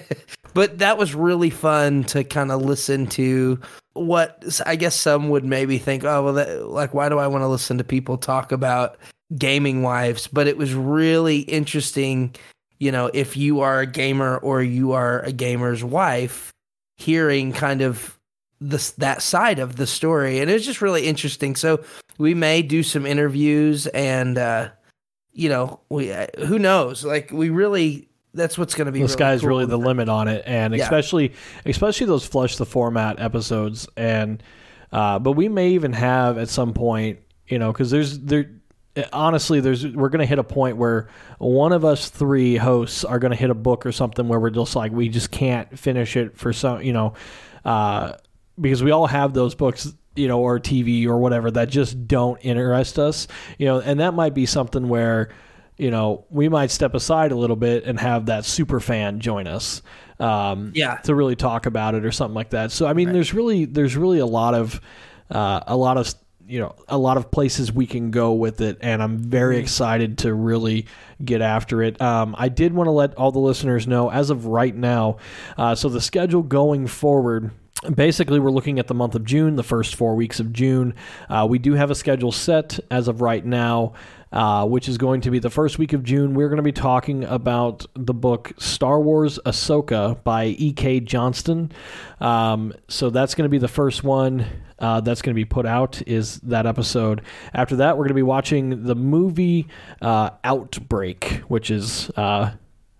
but 0.54 0.78
that 0.78 0.98
was 0.98 1.14
really 1.14 1.50
fun 1.50 2.04
to 2.04 2.24
kind 2.24 2.50
of 2.50 2.62
listen 2.62 3.06
to 3.08 3.60
what 3.94 4.60
I 4.66 4.76
guess 4.76 4.94
some 4.94 5.30
would 5.30 5.44
maybe 5.44 5.78
think, 5.78 6.04
oh, 6.04 6.24
well, 6.24 6.34
that, 6.34 6.68
like, 6.68 6.92
why 6.92 7.08
do 7.08 7.18
I 7.18 7.26
want 7.26 7.42
to 7.42 7.48
listen 7.48 7.78
to 7.78 7.84
people 7.84 8.18
talk 8.18 8.52
about 8.52 8.98
gaming 9.36 9.82
wives? 9.82 10.26
But 10.26 10.48
it 10.48 10.58
was 10.58 10.74
really 10.74 11.40
interesting, 11.40 12.34
you 12.78 12.92
know, 12.92 13.10
if 13.14 13.36
you 13.36 13.60
are 13.60 13.80
a 13.80 13.86
gamer 13.86 14.36
or 14.38 14.62
you 14.62 14.92
are 14.92 15.20
a 15.20 15.32
gamer's 15.32 15.82
wife, 15.82 16.52
hearing 16.98 17.52
kind 17.52 17.82
of 17.82 18.18
this 18.60 18.92
that 18.92 19.20
side 19.20 19.58
of 19.58 19.76
the 19.76 19.86
story 19.86 20.40
and 20.40 20.50
it 20.50 20.54
was 20.54 20.64
just 20.64 20.80
really 20.80 21.06
interesting 21.06 21.54
so 21.54 21.78
we 22.16 22.32
may 22.32 22.62
do 22.62 22.82
some 22.82 23.04
interviews 23.04 23.86
and 23.88 24.38
uh 24.38 24.68
you 25.36 25.50
know, 25.50 25.80
we 25.90 26.10
uh, 26.10 26.26
who 26.46 26.58
knows? 26.58 27.04
Like 27.04 27.30
we 27.30 27.50
really 27.50 28.08
that's 28.32 28.56
what's 28.56 28.74
going 28.74 28.86
to 28.86 28.92
be. 28.92 29.02
The 29.02 29.06
really 29.06 29.38
cool 29.38 29.48
really 29.48 29.66
the 29.66 29.76
limit 29.76 30.08
on 30.08 30.28
it, 30.28 30.42
and 30.46 30.74
yeah. 30.74 30.82
especially 30.82 31.34
especially 31.66 32.06
those 32.06 32.26
flush 32.26 32.56
the 32.56 32.64
format 32.64 33.20
episodes, 33.20 33.86
and 33.98 34.42
uh, 34.90 35.18
but 35.18 35.32
we 35.32 35.48
may 35.48 35.70
even 35.70 35.92
have 35.92 36.38
at 36.38 36.48
some 36.48 36.72
point, 36.72 37.18
you 37.46 37.58
know, 37.58 37.70
because 37.70 37.90
there's 37.90 38.18
there 38.18 38.50
honestly 39.12 39.60
there's 39.60 39.86
we're 39.86 40.08
going 40.08 40.20
to 40.20 40.26
hit 40.26 40.38
a 40.38 40.44
point 40.44 40.78
where 40.78 41.08
one 41.36 41.72
of 41.72 41.84
us 41.84 42.08
three 42.08 42.56
hosts 42.56 43.04
are 43.04 43.18
going 43.18 43.30
to 43.30 43.36
hit 43.36 43.50
a 43.50 43.54
book 43.54 43.84
or 43.84 43.92
something 43.92 44.28
where 44.28 44.40
we're 44.40 44.48
just 44.48 44.74
like 44.74 44.90
we 44.90 45.10
just 45.10 45.30
can't 45.30 45.78
finish 45.78 46.16
it 46.16 46.38
for 46.38 46.54
some 46.54 46.80
you 46.80 46.94
know 46.94 47.12
uh, 47.66 48.12
because 48.58 48.82
we 48.82 48.90
all 48.90 49.06
have 49.06 49.34
those 49.34 49.54
books 49.54 49.92
you 50.16 50.28
know, 50.28 50.40
or 50.40 50.58
TV 50.58 51.06
or 51.06 51.18
whatever 51.18 51.50
that 51.52 51.68
just 51.68 52.06
don't 52.08 52.38
interest 52.38 52.98
us, 52.98 53.28
you 53.58 53.66
know, 53.66 53.80
and 53.80 54.00
that 54.00 54.14
might 54.14 54.34
be 54.34 54.46
something 54.46 54.88
where 54.88 55.30
you 55.78 55.90
know, 55.90 56.24
we 56.30 56.48
might 56.48 56.70
step 56.70 56.94
aside 56.94 57.32
a 57.32 57.36
little 57.36 57.56
bit 57.56 57.84
and 57.84 58.00
have 58.00 58.26
that 58.26 58.44
super 58.44 58.80
fan 58.80 59.20
join 59.20 59.46
us. 59.46 59.82
Um, 60.18 60.72
Yeah. 60.74 60.96
To 61.04 61.14
really 61.14 61.36
talk 61.36 61.66
about 61.66 61.94
it 61.94 62.04
or 62.04 62.12
something 62.12 62.34
like 62.34 62.50
that. 62.50 62.72
So 62.72 62.86
I 62.86 62.94
mean, 62.94 63.12
there's 63.12 63.34
really 63.34 63.66
there's 63.66 63.96
really 63.96 64.18
a 64.18 64.26
lot 64.26 64.54
of 64.54 64.80
uh, 65.30 65.60
a 65.66 65.76
lot 65.76 65.98
of 65.98 66.14
you 66.48 66.60
know 66.60 66.74
a 66.88 66.96
lot 66.96 67.16
of 67.16 67.30
places 67.30 67.72
we 67.72 67.86
can 67.86 68.10
go 68.10 68.32
with 68.32 68.60
it, 68.60 68.78
and 68.80 69.02
I'm 69.02 69.18
very 69.18 69.58
excited 69.58 70.18
to 70.18 70.32
really 70.32 70.86
get 71.22 71.42
after 71.42 71.82
it. 71.82 72.00
Um, 72.00 72.34
I 72.38 72.48
did 72.48 72.72
want 72.72 72.86
to 72.86 72.92
let 72.92 73.14
all 73.16 73.32
the 73.32 73.40
listeners 73.40 73.86
know 73.86 74.10
as 74.10 74.30
of 74.30 74.46
right 74.46 74.74
now. 74.74 75.18
Uh, 75.58 75.74
so 75.74 75.88
the 75.88 76.00
schedule 76.00 76.42
going 76.42 76.86
forward. 76.86 77.50
Basically, 77.94 78.38
we're 78.40 78.50
looking 78.50 78.78
at 78.78 78.86
the 78.86 78.94
month 78.94 79.14
of 79.14 79.24
June, 79.24 79.56
the 79.56 79.62
first 79.62 79.94
four 79.94 80.14
weeks 80.14 80.40
of 80.40 80.52
June. 80.52 80.94
Uh, 81.28 81.46
we 81.48 81.58
do 81.58 81.74
have 81.74 81.90
a 81.90 81.94
schedule 81.94 82.32
set 82.32 82.80
as 82.90 83.08
of 83.08 83.20
right 83.20 83.44
now, 83.44 83.94
uh, 84.32 84.66
which 84.66 84.88
is 84.88 84.98
going 84.98 85.20
to 85.22 85.30
be 85.30 85.38
the 85.38 85.50
first 85.50 85.78
week 85.78 85.92
of 85.92 86.02
June. 86.02 86.34
We're 86.34 86.48
going 86.48 86.56
to 86.56 86.62
be 86.62 86.72
talking 86.72 87.24
about 87.24 87.86
the 87.94 88.14
book 88.14 88.52
Star 88.58 89.00
Wars 89.00 89.38
Ahsoka 89.46 90.22
by 90.24 90.46
E.K. 90.46 91.00
Johnston. 91.00 91.72
Um, 92.20 92.72
so 92.88 93.10
that's 93.10 93.34
going 93.34 93.44
to 93.44 93.50
be 93.50 93.58
the 93.58 93.68
first 93.68 94.02
one 94.02 94.46
uh, 94.78 95.00
that's 95.00 95.22
going 95.22 95.34
to 95.34 95.38
be 95.38 95.44
put 95.44 95.66
out 95.66 96.02
is 96.06 96.38
that 96.40 96.66
episode. 96.66 97.22
After 97.54 97.76
that, 97.76 97.96
we're 97.96 98.04
going 98.04 98.08
to 98.08 98.14
be 98.14 98.22
watching 98.22 98.84
the 98.84 98.94
movie 98.94 99.68
uh, 100.02 100.30
Outbreak, 100.44 101.42
which 101.48 101.70
is 101.70 102.10
uh, 102.16 102.52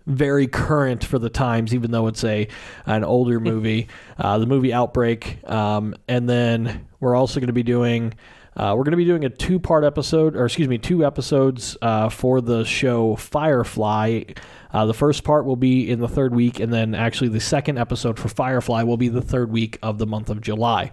very 0.07 0.47
current 0.47 1.03
for 1.03 1.19
the 1.19 1.29
times, 1.29 1.75
even 1.75 1.91
though 1.91 2.07
it's 2.07 2.23
a 2.23 2.47
an 2.85 3.03
older 3.03 3.39
movie. 3.51 3.87
Uh, 4.17 4.39
the 4.39 4.47
movie 4.47 4.73
Outbreak, 4.73 5.47
um, 5.47 5.93
and 6.07 6.27
then 6.27 6.87
we're 6.99 7.15
also 7.15 7.39
going 7.39 7.47
to 7.47 7.53
be 7.53 7.63
doing. 7.63 8.13
Uh, 8.55 8.73
we're 8.75 8.83
going 8.83 8.91
to 8.91 8.97
be 8.97 9.05
doing 9.05 9.23
a 9.23 9.29
two 9.29 9.59
part 9.59 9.83
episode, 9.83 10.35
or 10.35 10.45
excuse 10.45 10.67
me, 10.67 10.79
two 10.79 11.05
episodes 11.05 11.77
uh, 11.83 12.09
for 12.09 12.41
the 12.41 12.63
show 12.65 13.15
Firefly. 13.15 14.23
Uh, 14.73 14.85
the 14.87 14.95
first 14.95 15.23
part 15.23 15.45
will 15.45 15.55
be 15.55 15.89
in 15.89 15.99
the 15.99 16.07
third 16.07 16.33
week, 16.33 16.59
and 16.59 16.73
then 16.73 16.95
actually 16.95 17.29
the 17.29 17.39
second 17.39 17.77
episode 17.77 18.17
for 18.17 18.29
Firefly 18.29 18.81
will 18.81 18.97
be 18.97 19.09
the 19.09 19.21
third 19.21 19.51
week 19.51 19.77
of 19.83 19.99
the 19.99 20.07
month 20.07 20.31
of 20.31 20.41
July. 20.41 20.91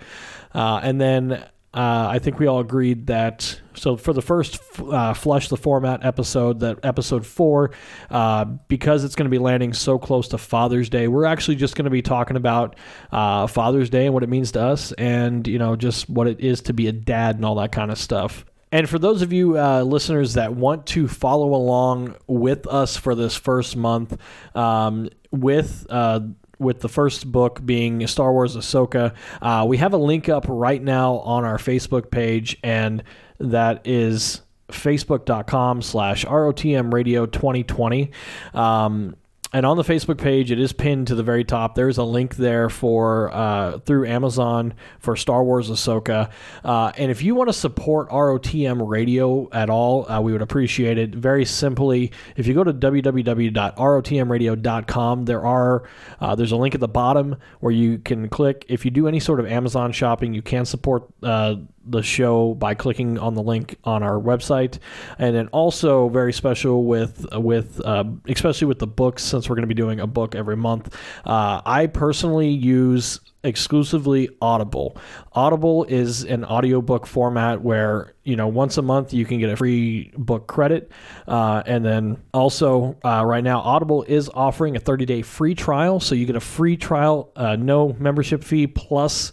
Uh, 0.55 0.81
and 0.83 1.01
then 1.01 1.43
uh, 1.75 2.07
I 2.09 2.21
think 2.21 2.39
we 2.39 2.47
all 2.47 2.61
agreed 2.61 3.09
that. 3.09 3.61
So 3.75 3.97
for 3.97 4.13
the 4.13 4.23
first 4.23 4.61
uh, 4.79 5.13
flush 5.13 5.49
the 5.49 5.57
format 5.57 6.05
episode, 6.05 6.61
that 6.61 6.79
episode 6.85 7.27
four, 7.27 7.73
uh, 8.11 8.45
because 8.45 9.03
it's 9.03 9.17
going 9.17 9.25
to 9.25 9.31
be 9.31 9.39
landing 9.39 9.73
so 9.73 9.99
close 9.99 10.29
to 10.29 10.39
Father's 10.39 10.89
Day, 10.89 11.09
we're 11.09 11.25
actually 11.25 11.57
just 11.57 11.75
going 11.75 11.87
to 11.87 11.91
be 11.91 12.01
talking 12.01 12.37
about 12.37 12.77
uh, 13.11 13.49
Father's 13.49 13.91
Day 13.91 14.05
and 14.05 14.15
what 14.15 14.23
it 14.23 14.29
means 14.29 14.53
to 14.53 14.63
us, 14.63 14.93
and 14.93 15.49
you 15.49 15.59
know 15.59 15.75
just 15.75 16.09
what 16.09 16.29
it 16.29 16.41
is 16.41 16.61
to 16.63 16.73
be 16.73 16.87
a 16.87 16.93
dad 16.93 17.35
and 17.35 17.45
all 17.45 17.57
that 17.57 17.73
kind 17.73 17.91
of 17.91 17.99
stuff. 17.99 18.45
And 18.71 18.89
for 18.89 18.99
those 18.99 19.23
of 19.23 19.33
you 19.33 19.59
uh, 19.59 19.83
listeners 19.83 20.35
that 20.35 20.55
want 20.55 20.87
to 20.89 21.09
follow 21.09 21.55
along 21.55 22.15
with 22.29 22.69
us 22.69 22.97
for 22.97 23.17
this 23.17 23.37
first 23.37 23.77
month, 23.77 24.17
um, 24.55 25.11
with 25.33 25.87
uh, 25.91 26.21
with 26.59 26.81
the 26.81 26.89
first 26.89 27.31
book 27.31 27.65
being 27.65 28.07
Star 28.07 28.33
Wars 28.33 28.57
Ahsoka. 28.57 29.15
Uh, 29.41 29.65
we 29.67 29.77
have 29.79 29.93
a 29.93 29.99
link 29.99 30.29
up 30.29 30.47
right 30.49 30.83
now 30.83 31.15
on 31.19 31.45
our 31.45 31.59
Facebook 31.59 32.11
page, 32.11 32.57
and 32.63 33.03
that 33.39 33.87
is 33.87 34.43
facebook.com 34.69 35.83
slash 35.83 36.25
ROTM 36.25 36.93
radio 36.93 37.27
2020. 37.27 38.11
Um, 38.53 39.17
and 39.55 39.65
on 39.65 39.77
the 39.77 39.85
Facebook 39.85 40.19
page, 40.19 40.51
it 40.51 40.59
is 40.59 40.73
pinned 40.73 41.07
to 41.07 41.15
the 41.15 41.23
very 41.23 41.45
top. 41.45 41.77
There's 41.77 41.97
a 41.97 42.03
link 42.03 42.35
there 42.35 42.69
for 42.69 43.33
uh, 43.33 43.79
through 43.79 44.09
Amazon 44.09 44.75
for 44.99 45.15
Star 45.15 45.45
Wars 45.45 45.71
Ahsoka. 45.71 46.33
Uh, 46.65 46.91
and 46.99 47.13
if 47.13 47.23
you 47.23 47.37
want 47.37 47.51
to 47.51 47.53
support 47.53 48.11
ROTM 48.11 48.85
Radio 48.85 49.49
at 49.53 49.71
all, 49.71 50.11
uh, 50.11 50.21
we 50.21 50.33
would 50.33 50.43
appreciate 50.43 50.99
it. 50.99 51.15
Very 51.15 51.45
simply, 51.45 52.11
if 52.35 52.49
you 52.49 52.55
go 52.55 52.65
to 52.65 52.73
www.rotmradio.com, 52.73 55.25
there 55.25 55.47
are 55.47 55.85
uh, 56.21 56.35
there's 56.35 56.51
a 56.51 56.57
link 56.57 56.75
at 56.75 56.81
the 56.81 56.89
bottom 56.89 57.37
where 57.61 57.73
you 57.73 57.99
can 57.99 58.29
click. 58.29 58.65
If 58.69 58.85
you 58.85 58.91
do 58.91 59.07
any 59.07 59.21
sort 59.21 59.39
of 59.39 59.47
Amazon 59.47 59.93
shopping, 59.93 60.35
you 60.35 60.43
can 60.43 60.65
support 60.65 61.05
uh, 61.23 61.55
the 61.87 62.03
show 62.03 62.55
by 62.55 62.75
clicking 62.75 63.19
on 63.19 63.35
the 63.35 63.43
link 63.43 63.77
on 63.85 64.03
our 64.03 64.19
website, 64.21 64.79
and 65.19 65.35
then 65.35 65.49
also 65.49 66.09
very 66.09 66.33
special 66.33 66.85
with 66.85 67.27
with 67.35 67.81
uh, 67.85 68.05
especially 68.29 68.67
with 68.67 68.79
the 68.79 68.87
books 68.87 69.23
since 69.23 69.49
we're 69.49 69.57
going 69.57 69.69
to 69.69 69.75
be 69.75 69.75
doing 69.75 70.01
a 70.01 70.07
book 70.07 70.35
every 70.35 70.57
month. 70.57 70.95
Uh, 71.25 71.61
I 71.65 71.87
personally 71.87 72.49
use 72.51 73.21
exclusively 73.45 74.31
Audible. 74.41 74.97
Audible 75.33 75.85
is 75.85 76.25
an 76.25 76.45
audiobook 76.45 77.07
format 77.07 77.61
where, 77.61 78.15
you 78.25 78.37
know, 78.37 78.49
once 78.49 78.79
a 78.79 78.83
month 78.83 79.13
you 79.13 79.27
can 79.27 79.39
get 79.39 79.51
a 79.51 79.57
free 79.57 80.11
book 80.17 80.47
credit. 80.47 80.91
Uh, 81.29 81.63
and 81.67 81.85
then 81.85 82.17
also, 82.33 82.97
uh, 83.05 83.23
right 83.25 83.45
now, 83.45 83.61
Audible 83.61 84.03
is 84.05 84.31
offering 84.33 84.77
a 84.77 84.81
30 84.81 85.05
day 85.05 85.23
free 85.23 85.55
trial. 85.55 86.01
So 86.01 86.15
you 86.15 86.27
get 86.27 86.37
a 86.37 86.41
free 86.41 86.77
trial, 86.77 87.31
uh, 87.37 87.57
no 87.57 87.95
membership 87.99 88.43
fee, 88.43 88.67
plus 88.67 89.31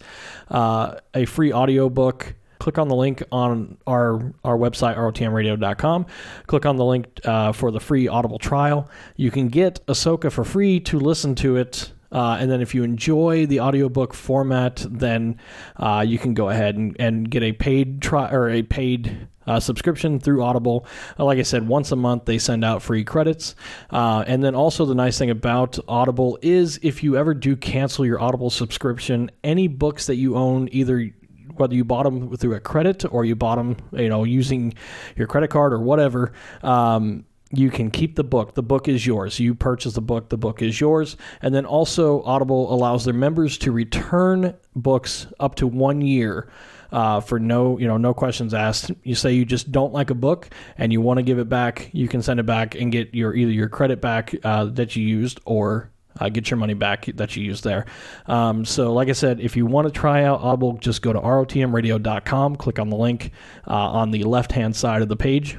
uh, 0.50 0.96
a 1.14 1.26
free 1.26 1.54
audiobook 1.54 2.36
click 2.62 2.78
on 2.78 2.88
the 2.88 2.96
link 2.96 3.24
on 3.32 3.76
our 3.88 4.32
our 4.44 4.56
website 4.56 4.96
rotmradio.com 4.96 6.06
click 6.46 6.64
on 6.64 6.76
the 6.76 6.86
link 6.86 7.20
uh, 7.26 7.52
for 7.52 7.72
the 7.72 7.80
free 7.80 8.08
audible 8.08 8.38
trial 8.38 8.88
you 9.16 9.32
can 9.32 9.48
get 9.48 9.84
ahsoka 9.88 10.32
for 10.32 10.44
free 10.44 10.80
to 10.80 11.00
listen 11.00 11.34
to 11.34 11.56
it 11.58 11.92
uh, 12.12 12.38
and 12.40 12.52
then 12.52 12.62
if 12.62 12.76
you 12.76 12.84
enjoy 12.84 13.48
the 13.48 13.60
audiobook 13.60 14.14
format 14.14 14.86
then 14.88 15.36
uh, 15.78 16.06
you 16.08 16.20
can 16.20 16.36
go 16.36 16.50
ahead 16.50 16.76
and, 16.76 16.96
and 17.00 17.32
get 17.32 17.42
a 17.42 17.52
paid 17.52 18.00
try 18.00 18.30
or 18.32 18.48
a 18.48 18.62
paid 18.62 19.28
uh, 19.48 19.60
subscription 19.60 20.20
through 20.20 20.44
Audible. 20.44 20.86
Uh, 21.18 21.26
like 21.26 21.40
I 21.40 21.42
said, 21.42 21.68
once 21.68 21.92
a 21.92 21.96
month 21.96 22.26
they 22.26 22.38
send 22.38 22.64
out 22.64 22.84
free 22.84 23.04
credits. 23.04 23.56
Uh, 23.90 24.24
and 24.28 24.44
then 24.44 24.54
also 24.54 24.86
the 24.86 24.94
nice 24.94 25.18
thing 25.18 25.32
about 25.32 25.80
Audible 25.88 26.38
is 26.44 26.80
if 26.84 27.02
you 27.02 27.18
ever 27.18 27.34
do 27.34 27.56
cancel 27.56 28.06
your 28.06 28.22
Audible 28.22 28.52
subscription, 28.52 29.32
any 29.44 29.68
books 29.68 30.06
that 30.06 30.18
you 30.18 30.36
own, 30.36 30.70
either 30.72 31.12
whether 31.56 31.76
you 31.76 31.84
bought 31.84 32.04
them 32.04 32.36
through 32.38 32.56
a 32.56 32.60
credit 32.60 33.04
or 33.12 33.26
you 33.26 33.36
bought 33.36 33.56
them, 33.56 33.78
you 33.92 34.10
know, 34.10 34.24
using 34.24 34.74
your 35.16 35.28
credit 35.28 35.50
card 35.50 35.74
or 35.74 35.80
whatever. 35.80 36.34
Um, 36.64 37.26
you 37.54 37.70
can 37.70 37.92
keep 37.92 38.16
the 38.16 38.24
book. 38.24 38.56
The 38.56 38.64
book 38.64 38.88
is 38.88 39.06
yours. 39.06 39.40
You 39.40 39.54
purchase 39.56 39.94
the 39.94 40.02
book, 40.02 40.30
the 40.30 40.38
book 40.38 40.62
is 40.62 40.80
yours. 40.80 41.18
And 41.42 41.54
then 41.54 41.66
also, 41.66 42.24
Audible 42.24 42.74
allows 42.74 43.06
their 43.06 43.14
members 43.14 43.58
to 43.60 43.72
return 43.72 44.56
books 44.76 45.28
up 45.40 45.56
to 45.56 45.68
one 45.68 46.02
year. 46.02 46.50
Uh, 46.92 47.22
for 47.22 47.40
no, 47.40 47.78
you 47.78 47.88
know, 47.88 47.96
no 47.96 48.14
questions 48.14 48.54
asked. 48.54 48.92
You 49.04 49.16
say 49.16 49.32
you 49.32 49.46
just 49.46 49.72
don't 49.72 49.94
like 49.94 50.10
a 50.10 50.16
book 50.16 50.50
and 50.78 50.92
you 50.92 51.00
want 51.00 51.20
to 51.20 51.24
give 51.24 51.40
it 51.40 51.48
back, 51.48 51.90
you 51.94 52.10
can 52.10 52.22
send 52.22 52.40
it 52.42 52.46
back 52.46 52.76
and 52.76 52.92
get 52.92 53.14
your 53.16 53.34
either 53.34 53.52
your 53.52 53.70
credit 53.70 54.02
back 54.02 54.36
uh, 54.44 54.66
that 54.66 54.98
you 54.98 55.04
used 55.06 55.40
or 55.46 55.90
uh, 56.20 56.30
get 56.30 56.50
your 56.50 56.58
money 56.58 56.74
back 56.74 57.06
that 57.16 57.36
you 57.36 57.44
used 57.44 57.64
there. 57.64 57.86
Um, 58.26 58.66
so, 58.66 58.94
like 58.94 59.10
I 59.10 59.14
said, 59.14 59.40
if 59.40 59.56
you 59.56 59.66
want 59.66 59.88
to 59.88 59.92
try 59.92 60.24
out 60.24 60.42
Audible, 60.42 60.74
just 60.74 61.02
go 61.02 61.14
to 61.14 61.20
rotmradio.com, 61.20 62.56
click 62.58 62.80
on 62.80 62.90
the 62.90 62.98
link 62.98 63.32
uh, 63.68 63.74
on 63.74 64.12
the 64.12 64.24
left 64.24 64.52
hand 64.52 64.76
side 64.76 65.02
of 65.02 65.10
the 65.10 65.16
page, 65.16 65.58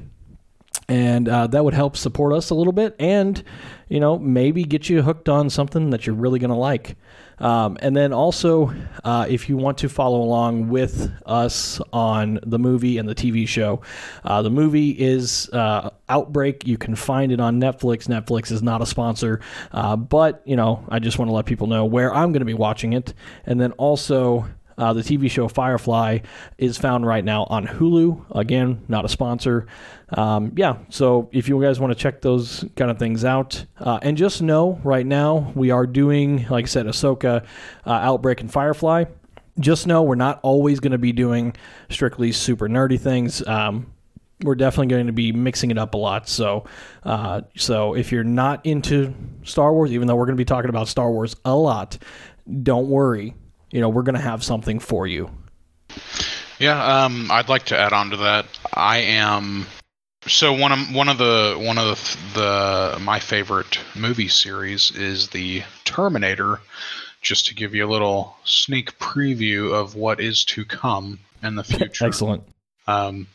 and 0.93 1.27
uh, 1.27 1.47
that 1.47 1.65
would 1.65 1.73
help 1.73 1.97
support 1.97 2.35
us 2.35 2.51
a 2.51 2.55
little 2.55 2.73
bit 2.75 2.95
and, 2.99 3.43
you 3.89 3.99
know, 3.99 4.19
maybe 4.19 4.63
get 4.63 4.91
you 4.91 5.01
hooked 5.01 5.27
on 5.27 5.49
something 5.49 5.89
that 5.89 6.07
you're 6.07 6.15
really 6.15 6.39
going 6.39 6.51
to 6.51 6.55
like. 6.55 6.99
Um, 7.39 7.79
and 7.81 7.97
then 7.97 8.13
also, 8.13 8.75
uh, 9.03 9.25
if 9.27 9.49
you 9.49 9.57
want 9.57 9.79
to 9.79 9.89
follow 9.89 10.21
along 10.21 10.69
with 10.69 11.11
us 11.25 11.81
on 11.95 12.41
the 12.43 12.59
movie 12.59 12.99
and 12.99 13.09
the 13.09 13.15
TV 13.15 13.49
show, 13.49 13.81
uh, 14.23 14.43
the 14.43 14.51
movie 14.51 14.91
is 14.91 15.49
uh, 15.55 15.89
Outbreak. 16.11 16.67
You 16.67 16.77
can 16.77 16.95
find 16.95 17.33
it 17.33 17.41
on 17.41 17.59
Netflix. 17.59 18.07
Netflix 18.07 18.53
is 18.53 18.63
not 18.63 18.83
a 18.83 18.87
sponsor, 18.87 19.41
uh, 19.73 19.97
but 19.97 20.43
you 20.45 20.57
know, 20.57 20.85
I 20.91 20.99
just 20.99 21.19
want 21.19 21.31
to 21.31 21.33
let 21.33 21.47
people 21.47 21.69
know 21.69 21.87
where 21.87 22.13
I'm 22.15 22.33
going 22.33 22.43
to 22.43 22.47
be 22.47 22.53
watching 22.55 22.93
it. 22.93 23.15
And 23.47 23.59
then 23.59 23.73
also. 23.73 24.47
Uh, 24.83 24.93
the 24.93 25.01
TV 25.01 25.31
show 25.31 25.47
Firefly 25.47 26.19
is 26.59 26.77
found 26.77 27.07
right 27.07 27.25
now 27.25 27.45
on 27.45 27.69
Hulu. 27.69 28.37
Again, 28.37 28.83
not 28.89 29.05
a 29.05 29.09
sponsor. 29.09 29.69
Um, 30.09 30.53
yeah, 30.57 30.79
so 30.89 31.29
if 31.31 31.49
you 31.49 31.63
guys 31.63 31.79
want 31.79 31.93
to 31.93 31.95
check 31.95 32.21
those 32.21 32.65
kind 32.75 32.91
of 32.91 32.99
things 32.99 33.25
out, 33.25 33.65
uh, 33.79 34.01
and 34.03 34.17
just 34.17 34.43
know 34.43 34.81
right 34.83 35.07
now 35.07 35.53
we 35.55 35.71
are 35.71 35.87
doing, 35.87 36.49
like 36.49 36.65
I 36.65 36.67
said, 36.67 36.87
Ahsoka, 36.87 37.45
uh, 37.87 37.91
Outbreak, 37.91 38.41
and 38.41 38.51
Firefly. 38.51 39.05
Just 39.61 39.87
know 39.87 40.03
we're 40.03 40.17
not 40.17 40.41
always 40.43 40.81
going 40.81 40.93
to 40.93 40.99
be 40.99 41.13
doing 41.13 41.55
strictly 41.89 42.33
super 42.33 42.69
nerdy 42.69 42.99
things. 42.99 43.47
Um, 43.47 43.93
we're 44.43 44.57
definitely 44.57 44.89
going 44.89 45.07
to 45.07 45.13
be 45.13 45.31
mixing 45.31 45.71
it 45.71 45.79
up 45.79 45.95
a 45.95 45.97
lot. 45.97 46.29
So, 46.29 46.65
uh, 47.05 47.43
so 47.57 47.95
if 47.95 48.11
you're 48.11 48.25
not 48.25 48.67
into 48.67 49.15
Star 49.45 49.73
Wars, 49.73 49.93
even 49.93 50.09
though 50.09 50.17
we're 50.17 50.27
going 50.27 50.37
to 50.37 50.41
be 50.41 50.45
talking 50.45 50.71
about 50.71 50.89
Star 50.89 51.13
Wars 51.13 51.37
a 51.45 51.55
lot, 51.55 51.99
don't 52.65 52.89
worry 52.89 53.37
you 53.73 53.81
know, 53.81 53.89
we're 53.89 54.03
going 54.03 54.15
to 54.15 54.21
have 54.21 54.45
something 54.45 54.79
for 54.79 55.07
you. 55.07 55.31
Yeah, 56.59 57.05
um, 57.05 57.31
I'd 57.31 57.49
like 57.49 57.65
to 57.67 57.79
add 57.79 57.93
on 57.93 58.11
to 58.11 58.19
that. 58.19 58.47
I 58.73 58.99
am 58.99 59.67
so 60.27 60.53
one 60.53 60.71
of 60.71 60.95
one 60.95 61.09
of 61.09 61.19
the 61.19 61.57
one 61.59 61.79
of 61.79 61.87
the, 62.35 62.39
the 62.41 63.01
my 63.01 63.19
favorite 63.19 63.81
movie 63.97 64.29
series 64.29 64.93
is 64.93 65.29
the 65.29 65.65
Terminator. 65.85 66.61
Just 67.21 67.47
to 67.47 67.55
give 67.55 67.75
you 67.75 67.87
a 67.87 67.91
little 67.91 68.37
sneak 68.45 68.99
preview 68.99 69.73
of 69.73 69.95
what 69.95 70.21
is 70.21 70.45
to 70.47 70.65
come 70.65 71.21
in 71.41 71.55
the 71.55 71.63
future. 71.63 72.05
Excellent. 72.07 72.43
Um, 72.89 73.29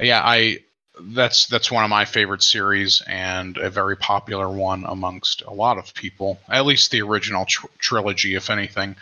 yeah, 0.00 0.22
I 0.24 0.60
that's 1.00 1.46
that's 1.46 1.72
one 1.72 1.84
of 1.84 1.90
my 1.90 2.04
favorite 2.04 2.42
series 2.42 3.02
and 3.06 3.56
a 3.56 3.70
very 3.70 3.96
popular 3.96 4.48
one 4.48 4.84
amongst 4.86 5.42
a 5.42 5.52
lot 5.52 5.78
of 5.78 5.94
people. 5.94 6.38
At 6.48 6.66
least 6.66 6.90
the 6.90 7.02
original 7.02 7.44
tr- 7.46 7.66
trilogy, 7.78 8.34
if 8.34 8.50
anything. 8.50 8.96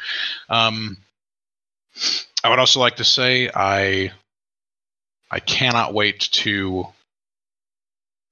Um, 0.49 0.99
I 2.43 2.51
would 2.51 2.59
also 2.59 2.81
like 2.81 2.97
to 2.97 3.05
say 3.05 3.51
I 3.55 4.13
I 5.31 5.41
cannot 5.41 5.95
wait 5.95 6.21
to 6.33 6.87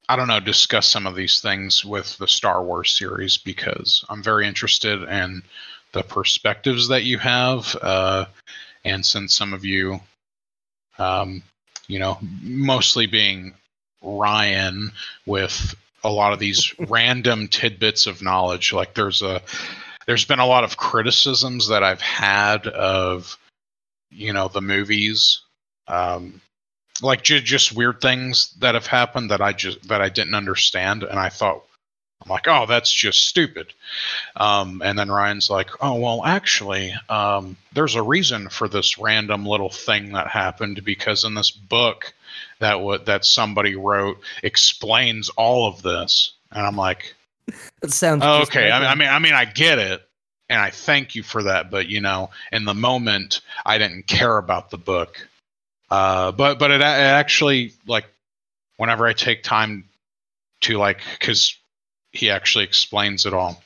I 0.08 0.16
don't 0.16 0.28
know 0.28 0.40
discuss 0.40 0.88
some 0.88 1.06
of 1.06 1.14
these 1.14 1.40
things 1.40 1.84
with 1.84 2.16
the 2.18 2.28
Star 2.28 2.64
Wars 2.64 2.96
series 2.96 3.36
because 3.36 4.04
I'm 4.08 4.22
very 4.22 4.46
interested 4.46 5.02
in 5.02 5.42
the 5.92 6.02
perspectives 6.02 6.88
that 6.88 7.04
you 7.04 7.18
have, 7.18 7.76
uh, 7.80 8.24
and 8.84 9.04
since 9.04 9.36
some 9.36 9.52
of 9.52 9.64
you, 9.64 10.00
um, 10.98 11.42
you 11.90 11.98
know, 11.98 12.18
mostly 12.42 13.06
being 13.06 13.54
Ryan 14.00 14.92
with 15.26 15.74
a 16.04 16.10
lot 16.10 16.32
of 16.32 16.38
these 16.38 16.72
random 16.78 17.48
tidbits 17.48 18.06
of 18.06 18.22
knowledge, 18.22 18.72
like 18.72 18.94
there's 18.94 19.22
a 19.22 19.42
there's 20.06 20.24
been 20.24 20.38
a 20.38 20.46
lot 20.46 20.64
of 20.64 20.76
criticisms 20.76 21.68
that 21.68 21.82
I've 21.82 22.00
had 22.00 22.66
of 22.66 23.36
you 24.10 24.32
know 24.32 24.48
the 24.48 24.62
movies. 24.62 25.40
Um, 25.88 26.40
like 27.02 27.22
ju- 27.22 27.40
just 27.40 27.72
weird 27.72 28.00
things 28.00 28.54
that 28.60 28.74
have 28.74 28.86
happened 28.86 29.30
that 29.30 29.40
i 29.40 29.52
just 29.52 29.88
that 29.88 30.02
i 30.02 30.10
didn't 30.10 30.34
understand 30.34 31.02
and 31.02 31.18
i 31.18 31.30
thought 31.30 31.64
i'm 32.22 32.28
like 32.28 32.46
oh 32.48 32.66
that's 32.66 32.92
just 32.92 33.26
stupid 33.26 33.72
um, 34.36 34.82
and 34.84 34.98
then 34.98 35.10
ryan's 35.10 35.50
like 35.50 35.70
oh 35.80 35.94
well 35.94 36.24
actually 36.24 36.94
um, 37.08 37.56
there's 37.72 37.94
a 37.94 38.02
reason 38.02 38.48
for 38.48 38.68
this 38.68 38.98
random 38.98 39.46
little 39.46 39.70
thing 39.70 40.12
that 40.12 40.28
happened 40.28 40.84
because 40.84 41.24
in 41.24 41.34
this 41.34 41.50
book 41.50 42.12
that 42.58 42.72
w- 42.74 43.04
that 43.04 43.24
somebody 43.24 43.76
wrote 43.76 44.18
explains 44.42 45.28
all 45.30 45.68
of 45.68 45.82
this 45.82 46.32
and 46.52 46.66
i'm 46.66 46.76
like 46.76 47.14
That 47.80 47.92
sounds 47.92 48.22
Oh, 48.24 48.42
okay. 48.42 48.70
I 48.70 48.78
mean, 48.78 48.88
I 48.88 48.94
mean, 48.94 49.08
I 49.08 49.18
mean, 49.18 49.32
I 49.32 49.44
get 49.44 49.78
it, 49.78 50.02
and 50.48 50.60
I 50.60 50.70
thank 50.70 51.14
you 51.14 51.22
for 51.22 51.44
that. 51.44 51.70
But 51.70 51.88
you 51.88 52.00
know, 52.00 52.30
in 52.52 52.64
the 52.64 52.74
moment, 52.74 53.40
I 53.64 53.78
didn't 53.78 54.06
care 54.06 54.36
about 54.36 54.70
the 54.70 54.78
book. 54.78 55.26
Uh, 55.90 56.32
but 56.32 56.58
but 56.58 56.70
it, 56.70 56.80
it 56.80 56.84
actually 56.84 57.72
like 57.86 58.06
whenever 58.76 59.06
I 59.06 59.12
take 59.12 59.42
time 59.42 59.84
to 60.62 60.76
like 60.76 61.00
because 61.18 61.56
he 62.12 62.30
actually 62.30 62.64
explains 62.64 63.26
it 63.26 63.34
all, 63.34 63.62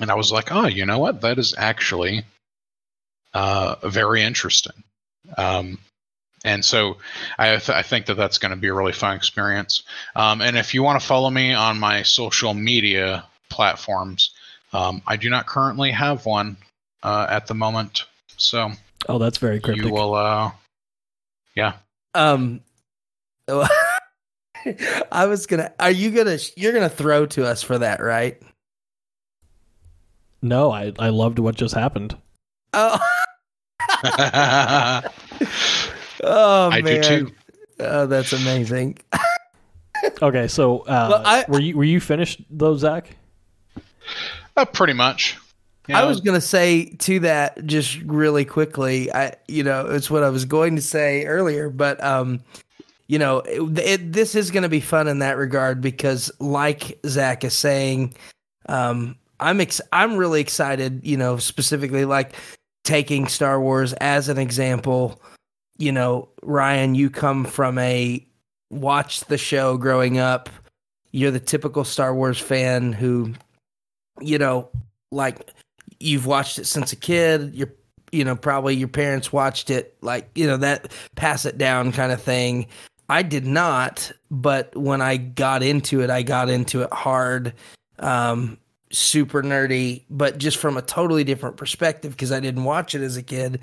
and 0.00 0.10
I 0.10 0.14
was 0.14 0.30
like, 0.32 0.52
oh, 0.52 0.66
you 0.66 0.86
know 0.86 0.98
what? 0.98 1.20
That 1.22 1.38
is 1.38 1.54
actually 1.56 2.24
uh, 3.34 3.76
very 3.88 4.22
interesting. 4.22 4.82
Um, 5.36 5.78
and 6.44 6.64
so 6.64 6.96
I, 7.38 7.50
th- 7.56 7.68
I 7.70 7.82
think 7.82 8.06
that 8.06 8.14
that's 8.14 8.38
going 8.38 8.50
to 8.50 8.56
be 8.56 8.68
a 8.68 8.74
really 8.74 8.92
fun 8.92 9.14
experience. 9.14 9.82
Um, 10.16 10.40
and 10.40 10.56
if 10.56 10.72
you 10.74 10.82
want 10.82 11.00
to 11.00 11.06
follow 11.06 11.28
me 11.30 11.52
on 11.52 11.78
my 11.78 12.02
social 12.02 12.54
media 12.54 13.24
platforms, 13.50 14.30
um, 14.72 15.02
I 15.06 15.16
do 15.16 15.28
not 15.28 15.46
currently 15.46 15.90
have 15.90 16.24
one 16.24 16.56
uh, 17.02 17.26
at 17.28 17.46
the 17.46 17.54
moment. 17.54 18.04
So 18.36 18.72
Oh, 19.08 19.18
that's 19.18 19.38
very 19.38 19.60
cryptic. 19.60 19.84
you 19.84 19.92
will, 19.92 20.14
uh, 20.14 20.52
yeah. 21.54 21.74
Um, 22.14 22.60
I 25.12 25.26
was 25.26 25.46
gonna. 25.46 25.72
Are 25.80 25.90
you 25.90 26.10
gonna? 26.10 26.38
You're 26.56 26.72
gonna 26.72 26.88
throw 26.88 27.26
to 27.26 27.46
us 27.46 27.62
for 27.62 27.78
that, 27.78 28.00
right? 28.02 28.40
no, 30.42 30.70
I 30.72 30.92
I 30.98 31.10
loved 31.10 31.38
what 31.38 31.54
just 31.54 31.74
happened. 31.74 32.16
Oh, 32.72 32.98
I 34.04 35.02
oh 36.22 36.80
do 36.80 37.02
too. 37.02 37.32
Oh, 37.78 38.06
that's 38.06 38.32
amazing. 38.32 38.98
Okay, 40.22 40.48
so 40.48 40.80
uh, 40.80 41.08
Well, 41.10 41.22
I- 41.24 41.44
were 41.48 41.60
you 41.60 41.76
were 41.76 41.84
you 41.84 42.00
finished 42.00 42.42
though, 42.50 42.76
Zach? 42.76 43.16
Uh, 44.56 44.64
pretty 44.64 44.92
much. 44.94 45.36
You 45.88 45.94
I 45.94 46.04
was 46.04 46.20
gonna 46.20 46.40
say 46.40 46.90
to 47.00 47.20
that 47.20 47.66
just 47.66 47.98
really 48.02 48.44
quickly. 48.44 49.12
I, 49.12 49.34
you 49.48 49.62
know, 49.64 49.86
it's 49.86 50.10
what 50.10 50.22
I 50.22 50.28
was 50.30 50.44
going 50.44 50.76
to 50.76 50.82
say 50.82 51.24
earlier, 51.26 51.68
but 51.68 52.02
um, 52.02 52.40
you 53.10 53.18
know, 53.18 53.38
it, 53.38 53.78
it, 53.80 54.12
this 54.12 54.36
is 54.36 54.52
gonna 54.52 54.68
be 54.68 54.78
fun 54.78 55.08
in 55.08 55.18
that 55.18 55.36
regard 55.36 55.80
because, 55.80 56.30
like 56.38 56.96
Zach 57.04 57.42
is 57.42 57.54
saying, 57.54 58.14
um, 58.68 59.16
I'm 59.40 59.60
ex- 59.60 59.80
I'm 59.92 60.16
really 60.16 60.40
excited. 60.40 61.00
You 61.04 61.16
know, 61.16 61.36
specifically 61.36 62.04
like 62.04 62.36
taking 62.84 63.26
Star 63.26 63.60
Wars 63.60 63.94
as 63.94 64.28
an 64.28 64.38
example. 64.38 65.20
You 65.76 65.90
know, 65.90 66.28
Ryan, 66.44 66.94
you 66.94 67.10
come 67.10 67.44
from 67.44 67.78
a 67.78 68.24
watch 68.70 69.22
the 69.24 69.38
show 69.38 69.76
growing 69.76 70.18
up. 70.18 70.48
You're 71.10 71.32
the 71.32 71.40
typical 71.40 71.82
Star 71.82 72.14
Wars 72.14 72.38
fan 72.38 72.92
who, 72.92 73.34
you 74.20 74.38
know, 74.38 74.68
like 75.10 75.50
you've 75.98 76.26
watched 76.26 76.60
it 76.60 76.66
since 76.66 76.92
a 76.92 76.96
kid. 76.96 77.56
You're, 77.56 77.72
you 78.12 78.24
know, 78.24 78.36
probably 78.36 78.76
your 78.76 78.86
parents 78.86 79.32
watched 79.32 79.68
it, 79.68 79.96
like, 80.00 80.30
you 80.36 80.46
know, 80.46 80.58
that 80.58 80.92
pass 81.16 81.44
it 81.44 81.58
down 81.58 81.90
kind 81.90 82.12
of 82.12 82.22
thing. 82.22 82.68
I 83.10 83.22
did 83.22 83.44
not, 83.44 84.12
but 84.30 84.74
when 84.76 85.02
I 85.02 85.16
got 85.16 85.64
into 85.64 86.00
it, 86.00 86.10
I 86.10 86.22
got 86.22 86.48
into 86.48 86.82
it 86.82 86.92
hard, 86.92 87.54
um, 87.98 88.56
super 88.92 89.42
nerdy, 89.42 90.04
but 90.08 90.38
just 90.38 90.58
from 90.58 90.76
a 90.76 90.82
totally 90.82 91.24
different 91.24 91.56
perspective 91.56 92.12
because 92.12 92.30
I 92.30 92.38
didn't 92.38 92.62
watch 92.62 92.94
it 92.94 93.02
as 93.02 93.16
a 93.16 93.22
kid. 93.22 93.62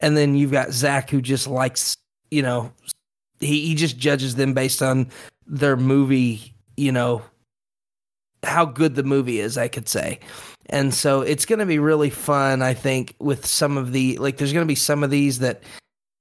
And 0.00 0.16
then 0.16 0.34
you've 0.34 0.50
got 0.50 0.72
Zach 0.72 1.10
who 1.10 1.22
just 1.22 1.46
likes, 1.46 1.96
you 2.32 2.42
know, 2.42 2.72
he, 3.38 3.68
he 3.68 3.76
just 3.76 3.98
judges 3.98 4.34
them 4.34 4.52
based 4.52 4.82
on 4.82 5.06
their 5.46 5.76
movie, 5.76 6.52
you 6.76 6.90
know, 6.90 7.22
how 8.42 8.64
good 8.64 8.96
the 8.96 9.04
movie 9.04 9.38
is, 9.38 9.56
I 9.56 9.68
could 9.68 9.88
say. 9.88 10.18
And 10.70 10.92
so 10.92 11.20
it's 11.20 11.46
going 11.46 11.60
to 11.60 11.66
be 11.66 11.78
really 11.78 12.10
fun, 12.10 12.62
I 12.62 12.74
think, 12.74 13.14
with 13.20 13.46
some 13.46 13.78
of 13.78 13.92
the 13.92 14.18
like. 14.18 14.38
There's 14.38 14.52
going 14.52 14.66
to 14.66 14.68
be 14.68 14.74
some 14.74 15.04
of 15.04 15.10
these 15.10 15.38
that 15.38 15.62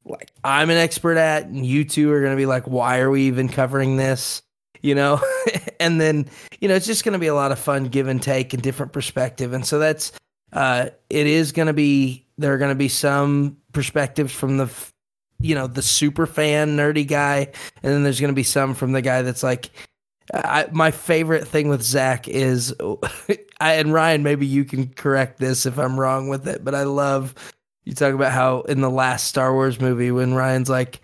like 0.09 0.31
I'm 0.43 0.69
an 0.69 0.77
expert 0.77 1.17
at, 1.17 1.45
and 1.45 1.65
you 1.65 1.83
two 1.83 2.11
are 2.11 2.21
going 2.21 2.33
to 2.33 2.37
be 2.37 2.45
like, 2.45 2.65
"Why 2.65 2.99
are 2.99 3.09
we 3.09 3.23
even 3.23 3.49
covering 3.49 3.97
this?" 3.97 4.41
You 4.81 4.95
know, 4.95 5.21
and 5.79 5.99
then 5.99 6.27
you 6.59 6.67
know 6.67 6.75
it's 6.75 6.85
just 6.85 7.03
going 7.03 7.13
to 7.13 7.19
be 7.19 7.27
a 7.27 7.35
lot 7.35 7.51
of 7.51 7.59
fun, 7.59 7.85
give 7.85 8.07
and 8.07 8.21
take, 8.21 8.53
and 8.53 8.61
different 8.61 8.93
perspective. 8.93 9.53
And 9.53 9.65
so 9.65 9.79
that's 9.79 10.11
uh, 10.53 10.89
it 11.09 11.27
is 11.27 11.51
going 11.51 11.67
to 11.67 11.73
be 11.73 12.25
there 12.37 12.53
are 12.53 12.57
going 12.57 12.69
to 12.71 12.75
be 12.75 12.89
some 12.89 13.57
perspectives 13.73 14.33
from 14.33 14.57
the 14.57 14.71
you 15.39 15.55
know 15.55 15.67
the 15.67 15.81
super 15.81 16.25
fan 16.25 16.77
nerdy 16.77 17.07
guy, 17.07 17.51
and 17.83 17.93
then 17.93 18.03
there's 18.03 18.19
going 18.19 18.33
to 18.33 18.35
be 18.35 18.43
some 18.43 18.73
from 18.73 18.91
the 18.91 19.01
guy 19.01 19.21
that's 19.21 19.43
like 19.43 19.69
I, 20.33 20.67
my 20.71 20.91
favorite 20.91 21.47
thing 21.47 21.69
with 21.69 21.81
Zach 21.81 22.27
is, 22.27 22.75
I, 23.59 23.73
and 23.73 23.93
Ryan, 23.93 24.23
maybe 24.23 24.45
you 24.45 24.65
can 24.65 24.87
correct 24.87 25.39
this 25.39 25.65
if 25.65 25.77
I'm 25.77 25.99
wrong 25.99 26.27
with 26.27 26.47
it, 26.47 26.63
but 26.65 26.75
I 26.75 26.83
love 26.83 27.33
you 27.88 27.93
talk 27.93 28.13
about 28.13 28.34
how 28.34 28.62
in 28.63 28.82
the 28.82 28.89
last 28.89 29.28
Star 29.28 29.54
Wars 29.54 29.80
movie 29.80 30.12
when 30.12 30.34
Ryan's 30.34 30.69
like, 30.69 31.00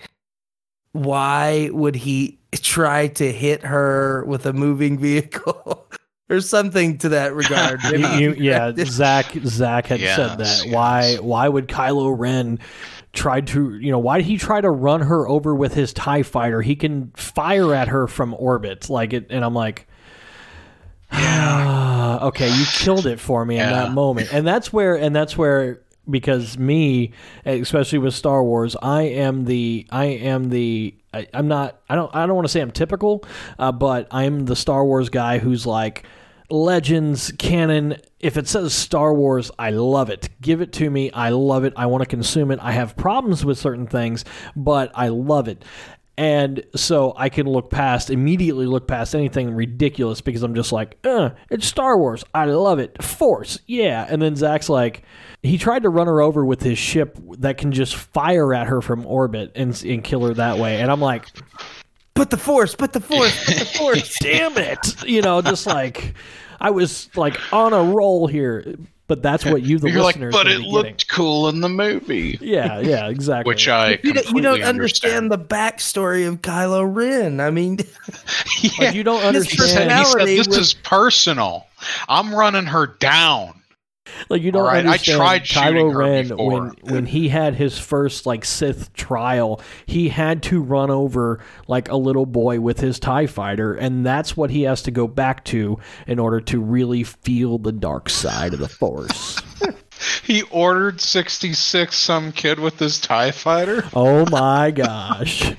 why 0.92 1.70
would 1.72 1.96
he 1.96 2.40
try 2.56 3.08
to 3.08 3.32
hit 3.32 3.64
her 3.64 4.26
with 4.26 4.46
a 4.46 4.52
moving 4.52 4.98
vehicle 4.98 5.88
or 6.30 6.42
something 6.42 6.98
to 6.98 7.10
that 7.10 7.34
regard? 7.36 7.82
You, 7.84 8.00
you 8.00 8.18
you, 8.18 8.34
yeah. 8.38 8.74
Zach 8.76 9.32
Zach 9.46 9.86
had 9.88 10.02
said 10.02 10.40
that. 10.40 10.66
Why 10.68 11.12
yes. 11.12 11.22
why 11.22 11.48
would 11.48 11.70
Kylo 11.70 12.14
Ren 12.20 12.60
try 13.14 13.40
to 13.40 13.78
you 13.78 13.90
know 13.90 14.00
why 14.00 14.18
did 14.18 14.26
he 14.26 14.38
try 14.38 14.60
to 14.60 14.70
run 14.70 15.04
her 15.04 15.26
over 15.26 15.56
with 15.56 15.74
his 15.74 15.94
Tie 15.94 16.24
Fighter? 16.24 16.62
He 16.62 16.76
can 16.76 17.14
fire 17.16 17.74
at 17.74 17.88
her 17.88 18.08
from 18.08 18.34
orbit, 18.34 18.90
like 18.90 19.14
it, 19.14 19.28
and 19.30 19.46
I'm 19.46 19.56
like. 19.56 19.88
Yeah. 21.14 22.20
okay, 22.24 22.50
you 22.50 22.66
killed 22.66 23.06
it 23.06 23.20
for 23.20 23.46
me 23.46 23.60
in 23.60 23.70
that 23.70 23.92
moment, 23.92 24.34
and 24.34 24.48
that's 24.48 24.74
where, 24.74 24.96
and 24.96 25.16
that's 25.16 25.38
where, 25.38 25.83
because 26.10 26.58
me, 26.58 27.12
especially 27.46 28.00
with 28.00 28.14
Star 28.14 28.44
Wars, 28.44 28.76
I 28.82 29.04
am 29.04 29.46
the, 29.46 29.88
I 29.90 30.06
am 30.06 30.50
the, 30.50 30.96
I, 31.14 31.28
I'm 31.34 31.48
not, 31.48 31.80
I 31.90 31.96
don't, 31.96 32.14
I 32.16 32.26
don't 32.26 32.36
want 32.36 32.46
to 32.46 32.52
say 32.52 32.62
I'm 32.62 32.72
typical, 32.72 33.24
uh, 33.60 33.72
but 33.72 34.08
I'm 34.12 34.46
the 34.46 34.56
Star 34.56 34.84
Wars 34.86 35.10
guy 35.10 35.38
who's 35.38 35.66
like, 35.66 36.06
legends, 36.50 37.32
canon. 37.38 37.98
If 38.20 38.38
it 38.38 38.48
says 38.48 38.74
Star 38.74 39.14
Wars, 39.14 39.50
I 39.58 39.72
love 39.72 40.10
it. 40.10 40.30
Give 40.42 40.62
it 40.62 40.72
to 40.74 40.90
me. 40.90 41.12
I 41.12 41.30
love 41.30 41.64
it. 41.64 41.74
I 41.76 41.88
want 41.88 42.04
to 42.04 42.08
consume 42.08 42.52
it. 42.52 42.60
I 42.62 42.72
have 42.72 42.96
problems 42.96 43.44
with 43.44 43.58
certain 43.58 43.88
things, 43.88 44.24
but 44.56 44.92
I 44.94 45.08
love 45.08 45.48
it. 45.48 45.66
And 46.18 46.64
so 46.76 47.14
I 47.18 47.30
can 47.30 47.48
look 47.48 47.72
past, 47.72 48.10
immediately 48.10 48.68
look 48.68 48.88
past 48.88 49.16
anything 49.16 49.54
ridiculous 49.56 50.22
because 50.22 50.44
I'm 50.44 50.54
just 50.54 50.72
like, 50.72 50.98
uh, 51.04 51.32
it's 51.50 51.66
Star 51.66 51.98
Wars. 51.98 52.24
I 52.36 52.46
love 52.46 52.78
it. 52.80 53.02
Force, 53.02 53.60
yeah. 53.66 54.06
And 54.08 54.22
then 54.22 54.36
Zach's 54.36 54.70
like, 54.70 55.04
he 55.42 55.58
tried 55.58 55.84
to 55.84 55.90
run 55.90 56.08
her 56.08 56.22
over 56.22 56.46
with 56.46 56.62
his 56.62 56.78
ship 56.78 57.18
that 57.40 57.58
can 57.58 57.72
just 57.72 57.96
fire 57.96 58.54
at 58.54 58.68
her 58.68 58.82
from 58.82 59.06
orbit 59.08 59.52
and, 59.56 59.82
and 59.84 60.04
kill 60.04 60.26
her 60.26 60.34
that 60.36 60.60
way. 60.60 60.82
And 60.82 60.92
I'm 60.92 61.02
like, 61.02 61.26
Put 62.16 62.30
the 62.30 62.38
force, 62.38 62.76
put 62.76 62.94
the 62.94 63.02
force, 63.02 63.46
put 63.46 63.58
the 63.58 63.66
force. 63.66 64.20
damn 64.22 64.56
it 64.58 65.04
you 65.04 65.22
know 65.22 65.42
just 65.42 65.66
like 65.66 66.14
i 66.62 66.70
was 66.70 67.10
like 67.16 67.38
on 67.52 67.74
a 67.74 67.84
roll 67.84 68.28
here 68.28 68.76
but 69.08 69.22
that's 69.22 69.44
what 69.46 69.64
you, 69.64 69.80
the 69.80 69.90
You're 69.92 70.02
like, 70.02 70.16
listener, 70.16 70.32
but 70.32 70.48
it 70.48 70.54
gonna 70.56 70.64
be 70.64 70.72
looked 70.72 71.08
cool 71.10 71.50
in 71.50 71.60
the 71.62 71.70
movie. 71.70 72.38
Yeah, 72.42 72.80
yeah, 72.80 73.08
exactly. 73.10 73.50
Which 73.50 73.68
I 73.68 74.00
You 74.04 74.14
don't, 74.14 74.30
you 74.30 74.42
don't 74.42 74.62
understand. 74.64 74.68
understand 74.68 75.32
the 75.32 75.38
backstory 75.40 76.28
of 76.28 76.42
Kylo 76.42 76.84
Ren. 76.94 77.40
I 77.40 77.52
mean, 77.52 77.80
yeah. 78.62 78.70
like, 78.80 78.96
you 78.96 79.04
don't 79.04 79.20
His 79.22 79.26
understand. 79.46 79.62
He 79.62 79.68
said, 79.68 79.88
personality 79.90 80.38
this 80.38 80.48
was- 80.48 80.58
is 80.58 80.74
personal. 80.74 81.68
I'm 82.08 82.34
running 82.34 82.66
her 82.66 82.88
down. 82.88 83.62
Like 84.30 84.42
you 84.42 84.52
don't 84.52 84.66
right, 84.66 84.86
I 84.86 84.92
understand 84.92 85.18
tried 85.18 85.48
shooting 85.48 85.86
Kylo 85.88 85.96
Ren 85.96 86.38
when 86.38 86.94
when 86.94 87.06
he 87.06 87.30
had 87.30 87.56
his 87.56 87.80
first 87.80 88.26
like 88.26 88.44
Sith 88.44 88.92
trial, 88.94 89.62
he 89.86 90.10
had 90.10 90.44
to 90.44 90.62
run 90.62 90.90
over 90.92 91.40
like 91.68 91.90
a 91.90 91.96
little 91.96 92.26
boy 92.26 92.60
with 92.60 92.80
his 92.80 93.00
Tie 93.00 93.28
Fighter, 93.28 93.74
and 93.74 94.06
that's 94.06 94.36
what 94.36 94.50
he 94.50 94.64
has 94.64 94.82
to 94.84 94.92
go 94.92 95.08
back 95.08 95.46
to 95.46 95.80
in 96.06 96.20
order 96.20 96.42
to 96.42 96.60
really 96.60 97.04
feel 97.04 97.58
the 97.58 97.72
dark 97.72 98.10
side 98.10 98.54
of 98.54 98.60
the 98.60 98.70
Force. 98.70 99.42
He 100.24 100.42
ordered 100.44 101.00
66 101.00 101.96
some 101.96 102.32
kid 102.32 102.60
with 102.60 102.80
his 102.80 103.00
TIE 103.00 103.32
fighter. 103.32 103.86
oh 103.94 104.26
my 104.30 104.72
gosh. 104.72 105.54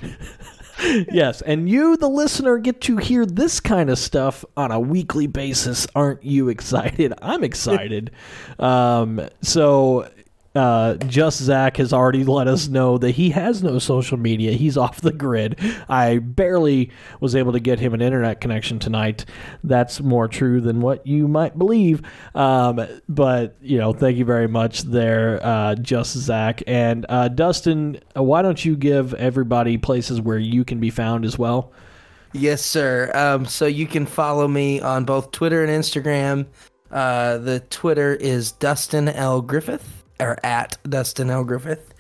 Yes, 1.11 1.42
and 1.42 1.68
you, 1.68 1.97
the 1.97 2.09
listener, 2.09 2.59
get 2.59 2.81
to 2.83 2.97
hear 2.97 3.27
this 3.27 3.61
kind 3.61 3.90
of 3.90 3.99
stuff 3.99 4.44
on 4.57 4.70
a 4.70 4.81
weekly 4.81 5.27
basis. 5.27 5.87
Aren't 5.94 6.23
you 6.25 6.49
excited? 6.49 7.12
I'm 7.23 7.44
excited. 7.44 8.11
um, 8.59 9.29
so, 9.42 10.09
uh, 10.55 10.95
just 10.95 11.40
Zach 11.40 11.79
has 11.79 11.93
already 11.93 12.23
let 12.23 12.47
us 12.47 12.69
know 12.69 12.97
that 12.99 13.12
he 13.12 13.31
has 13.31 13.62
no 13.62 13.79
social 13.81 14.17
media. 14.17 14.53
He's 14.53 14.77
off 14.77 15.01
the 15.01 15.12
grid. 15.12 15.59
I 15.88 16.19
barely 16.19 16.90
was 17.21 17.35
able 17.35 17.53
to 17.53 17.61
get 17.61 17.81
him 17.81 17.93
an 17.93 18.01
internet 18.01 18.40
connection 18.40 18.79
tonight. 18.79 19.25
That's 19.64 20.01
more 20.01 20.29
true 20.29 20.61
than 20.61 20.81
what 20.81 21.07
you 21.07 21.27
might 21.27 21.59
believe. 21.59 22.03
Um, 22.37 22.87
but 23.09 23.57
you 23.61 23.79
know, 23.79 23.93
thank 23.93 24.17
you 24.17 24.25
very 24.25 24.47
much 24.47 24.83
there, 24.83 25.40
uh, 25.45 25.75
just 25.75 26.17
Zach 26.17 26.62
and 26.67 27.05
uh, 27.09 27.29
Dustin. 27.29 28.01
Why 28.14 28.43
don't 28.43 28.64
you 28.64 28.77
give 28.77 29.12
everybody 29.14 29.77
places 29.77 30.21
where 30.21 30.38
you 30.38 30.64
can 30.64 30.79
be 30.79 30.90
found 30.90 31.25
as 31.25 31.38
well? 31.38 31.73
yes, 32.33 32.62
sir. 32.62 33.11
Um, 33.14 33.47
so 33.47 33.67
you 33.67 33.87
can 33.87 34.07
follow 34.07 34.47
me 34.47 34.81
on 34.81 35.05
both 35.05 35.31
Twitter 35.31 35.64
and 35.64 35.71
Instagram. 35.71 36.47
Uh, 36.90 37.38
the 37.38 37.61
Twitter 37.71 38.14
is 38.14 38.53
Dustin 38.53 39.09
L 39.09 39.40
Griffith 39.40 40.04
or 40.20 40.38
at 40.44 40.79
Dustin 40.88 41.31
L 41.31 41.44
Griffith, 41.44 41.94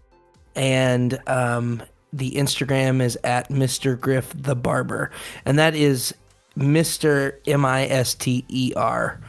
and 0.54 1.18
um, 1.26 1.82
the 2.12 2.32
Instagram 2.32 3.02
is 3.02 3.18
at 3.24 3.48
Mr. 3.48 3.98
Griff 3.98 4.32
the 4.36 4.54
Barber, 4.54 5.10
and 5.44 5.58
that 5.58 5.74
is 5.74 6.14
Mr. 6.56 7.36
M 7.46 7.64
I 7.64 7.86
S 7.86 8.14
T 8.14 8.44
E 8.48 8.72
R, 8.76 9.20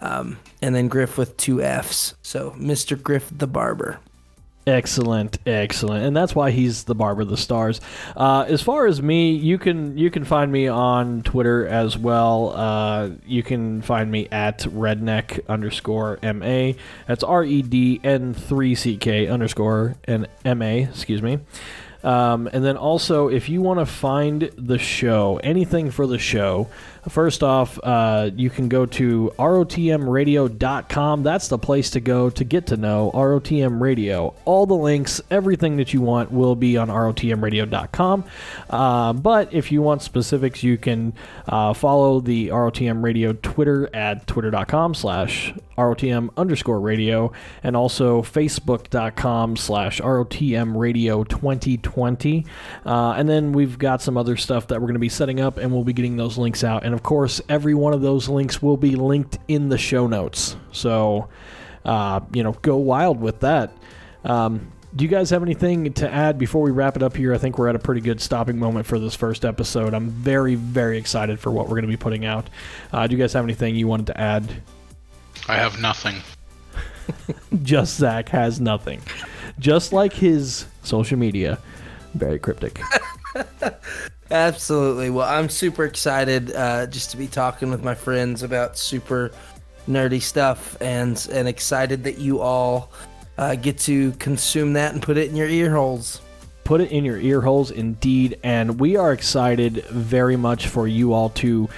um, 0.00 0.38
and 0.60 0.74
then 0.74 0.88
Griff 0.88 1.16
with 1.16 1.36
two 1.36 1.62
F's. 1.62 2.14
So 2.22 2.50
Mr. 2.52 3.00
Griff 3.00 3.30
the 3.36 3.46
Barber. 3.46 4.00
Excellent, 4.64 5.38
excellent, 5.44 6.04
and 6.04 6.16
that's 6.16 6.36
why 6.36 6.52
he's 6.52 6.84
the 6.84 6.94
barber 6.94 7.22
of 7.22 7.28
the 7.28 7.36
stars. 7.36 7.80
Uh, 8.16 8.44
as 8.46 8.62
far 8.62 8.86
as 8.86 9.02
me, 9.02 9.32
you 9.32 9.58
can 9.58 9.98
you 9.98 10.08
can 10.08 10.24
find 10.24 10.52
me 10.52 10.68
on 10.68 11.22
Twitter 11.22 11.66
as 11.66 11.98
well. 11.98 12.52
Uh, 12.54 13.10
you 13.26 13.42
can 13.42 13.82
find 13.82 14.08
me 14.08 14.28
at 14.30 14.60
redneck 14.60 15.44
underscore 15.48 16.20
ma. 16.22 16.78
That's 17.08 17.24
R 17.24 17.42
E 17.42 17.62
D 17.62 18.00
N 18.04 18.34
three 18.34 18.76
C 18.76 18.96
K 18.96 19.26
underscore 19.26 19.96
and 20.04 20.28
M 20.44 20.62
A. 20.62 20.84
Excuse 20.84 21.22
me. 21.22 21.40
Um, 22.04 22.48
and 22.52 22.64
then 22.64 22.76
also, 22.76 23.28
if 23.28 23.48
you 23.48 23.62
want 23.62 23.80
to 23.80 23.86
find 23.86 24.50
the 24.56 24.78
show, 24.78 25.40
anything 25.42 25.90
for 25.90 26.06
the 26.06 26.18
show, 26.18 26.68
first 27.08 27.42
off, 27.42 27.78
uh, 27.82 28.30
you 28.36 28.50
can 28.50 28.68
go 28.68 28.86
to 28.86 29.32
rotmradio.com. 29.38 31.22
That's 31.22 31.48
the 31.48 31.58
place 31.58 31.90
to 31.90 32.00
go 32.00 32.30
to 32.30 32.44
get 32.44 32.66
to 32.68 32.76
know 32.76 33.10
ROTM 33.12 33.80
Radio. 33.80 34.34
All 34.44 34.66
the 34.66 34.74
links, 34.74 35.20
everything 35.30 35.76
that 35.78 35.92
you 35.92 36.00
want 36.00 36.30
will 36.32 36.54
be 36.54 36.76
on 36.76 36.88
rotmradio.com. 36.88 38.24
Uh, 38.70 39.12
but 39.12 39.52
if 39.52 39.72
you 39.72 39.82
want 39.82 40.02
specifics, 40.02 40.62
you 40.62 40.78
can 40.78 41.12
uh, 41.48 41.72
follow 41.74 42.20
the 42.20 42.48
ROTM 42.48 43.02
Radio 43.02 43.32
Twitter 43.32 43.88
at 43.94 44.26
twitter.com 44.26 44.94
slash 44.94 45.54
ROTM 45.76 46.30
underscore 46.36 46.80
radio 46.80 47.32
and 47.62 47.76
also 47.76 48.22
facebook.com 48.22 49.56
slash 49.56 50.00
ROTM 50.00 50.76
radio 50.76 51.24
2020. 51.24 52.46
Uh, 52.84 53.12
and 53.12 53.28
then 53.28 53.52
we've 53.52 53.78
got 53.78 54.02
some 54.02 54.16
other 54.16 54.36
stuff 54.36 54.68
that 54.68 54.80
we're 54.80 54.86
going 54.86 54.94
to 54.94 55.00
be 55.00 55.08
setting 55.08 55.40
up 55.40 55.56
and 55.56 55.72
we'll 55.72 55.84
be 55.84 55.92
getting 55.92 56.16
those 56.16 56.38
links 56.38 56.62
out. 56.62 56.84
And 56.92 56.98
of 56.98 57.02
course, 57.02 57.40
every 57.48 57.72
one 57.72 57.94
of 57.94 58.02
those 58.02 58.28
links 58.28 58.60
will 58.60 58.76
be 58.76 58.96
linked 58.96 59.38
in 59.48 59.70
the 59.70 59.78
show 59.78 60.06
notes. 60.06 60.56
So, 60.72 61.30
uh, 61.86 62.20
you 62.34 62.42
know, 62.42 62.52
go 62.52 62.76
wild 62.76 63.18
with 63.18 63.40
that. 63.40 63.74
Um, 64.26 64.70
do 64.94 65.02
you 65.02 65.08
guys 65.08 65.30
have 65.30 65.42
anything 65.42 65.94
to 65.94 66.12
add 66.12 66.36
before 66.36 66.60
we 66.60 66.70
wrap 66.70 66.96
it 66.96 67.02
up 67.02 67.16
here? 67.16 67.32
I 67.32 67.38
think 67.38 67.56
we're 67.56 67.68
at 67.68 67.76
a 67.76 67.78
pretty 67.78 68.02
good 68.02 68.20
stopping 68.20 68.58
moment 68.58 68.84
for 68.84 68.98
this 68.98 69.14
first 69.14 69.46
episode. 69.46 69.94
I'm 69.94 70.10
very, 70.10 70.54
very 70.54 70.98
excited 70.98 71.40
for 71.40 71.50
what 71.50 71.64
we're 71.64 71.76
going 71.76 71.86
to 71.86 71.88
be 71.88 71.96
putting 71.96 72.26
out. 72.26 72.50
Uh, 72.92 73.06
do 73.06 73.16
you 73.16 73.22
guys 73.22 73.32
have 73.32 73.44
anything 73.44 73.74
you 73.74 73.88
wanted 73.88 74.08
to 74.08 74.20
add? 74.20 74.52
I 75.48 75.54
have 75.54 75.80
nothing. 75.80 76.16
Just 77.62 77.96
Zach 77.96 78.28
has 78.28 78.60
nothing. 78.60 79.00
Just 79.58 79.94
like 79.94 80.12
his 80.12 80.66
social 80.82 81.18
media. 81.18 81.58
Very 82.12 82.38
cryptic. 82.38 82.82
Absolutely. 84.32 85.10
Well, 85.10 85.28
I'm 85.28 85.50
super 85.50 85.84
excited 85.84 86.52
uh, 86.52 86.86
just 86.86 87.10
to 87.10 87.18
be 87.18 87.26
talking 87.26 87.70
with 87.70 87.84
my 87.84 87.94
friends 87.94 88.42
about 88.42 88.78
super 88.78 89.30
nerdy 89.86 90.22
stuff, 90.22 90.80
and 90.80 91.28
and 91.30 91.46
excited 91.46 92.02
that 92.04 92.16
you 92.18 92.40
all 92.40 92.90
uh, 93.36 93.56
get 93.56 93.76
to 93.80 94.12
consume 94.12 94.72
that 94.72 94.94
and 94.94 95.02
put 95.02 95.18
it 95.18 95.28
in 95.28 95.36
your 95.36 95.48
ear 95.48 95.70
holes. 95.70 96.22
Put 96.64 96.80
it 96.80 96.90
in 96.92 97.04
your 97.04 97.18
ear 97.18 97.42
holes, 97.42 97.72
indeed. 97.72 98.38
And 98.42 98.80
we 98.80 98.96
are 98.96 99.12
excited 99.12 99.84
very 99.86 100.36
much 100.36 100.68
for 100.68 100.88
you 100.88 101.12
all 101.12 101.28
to 101.30 101.68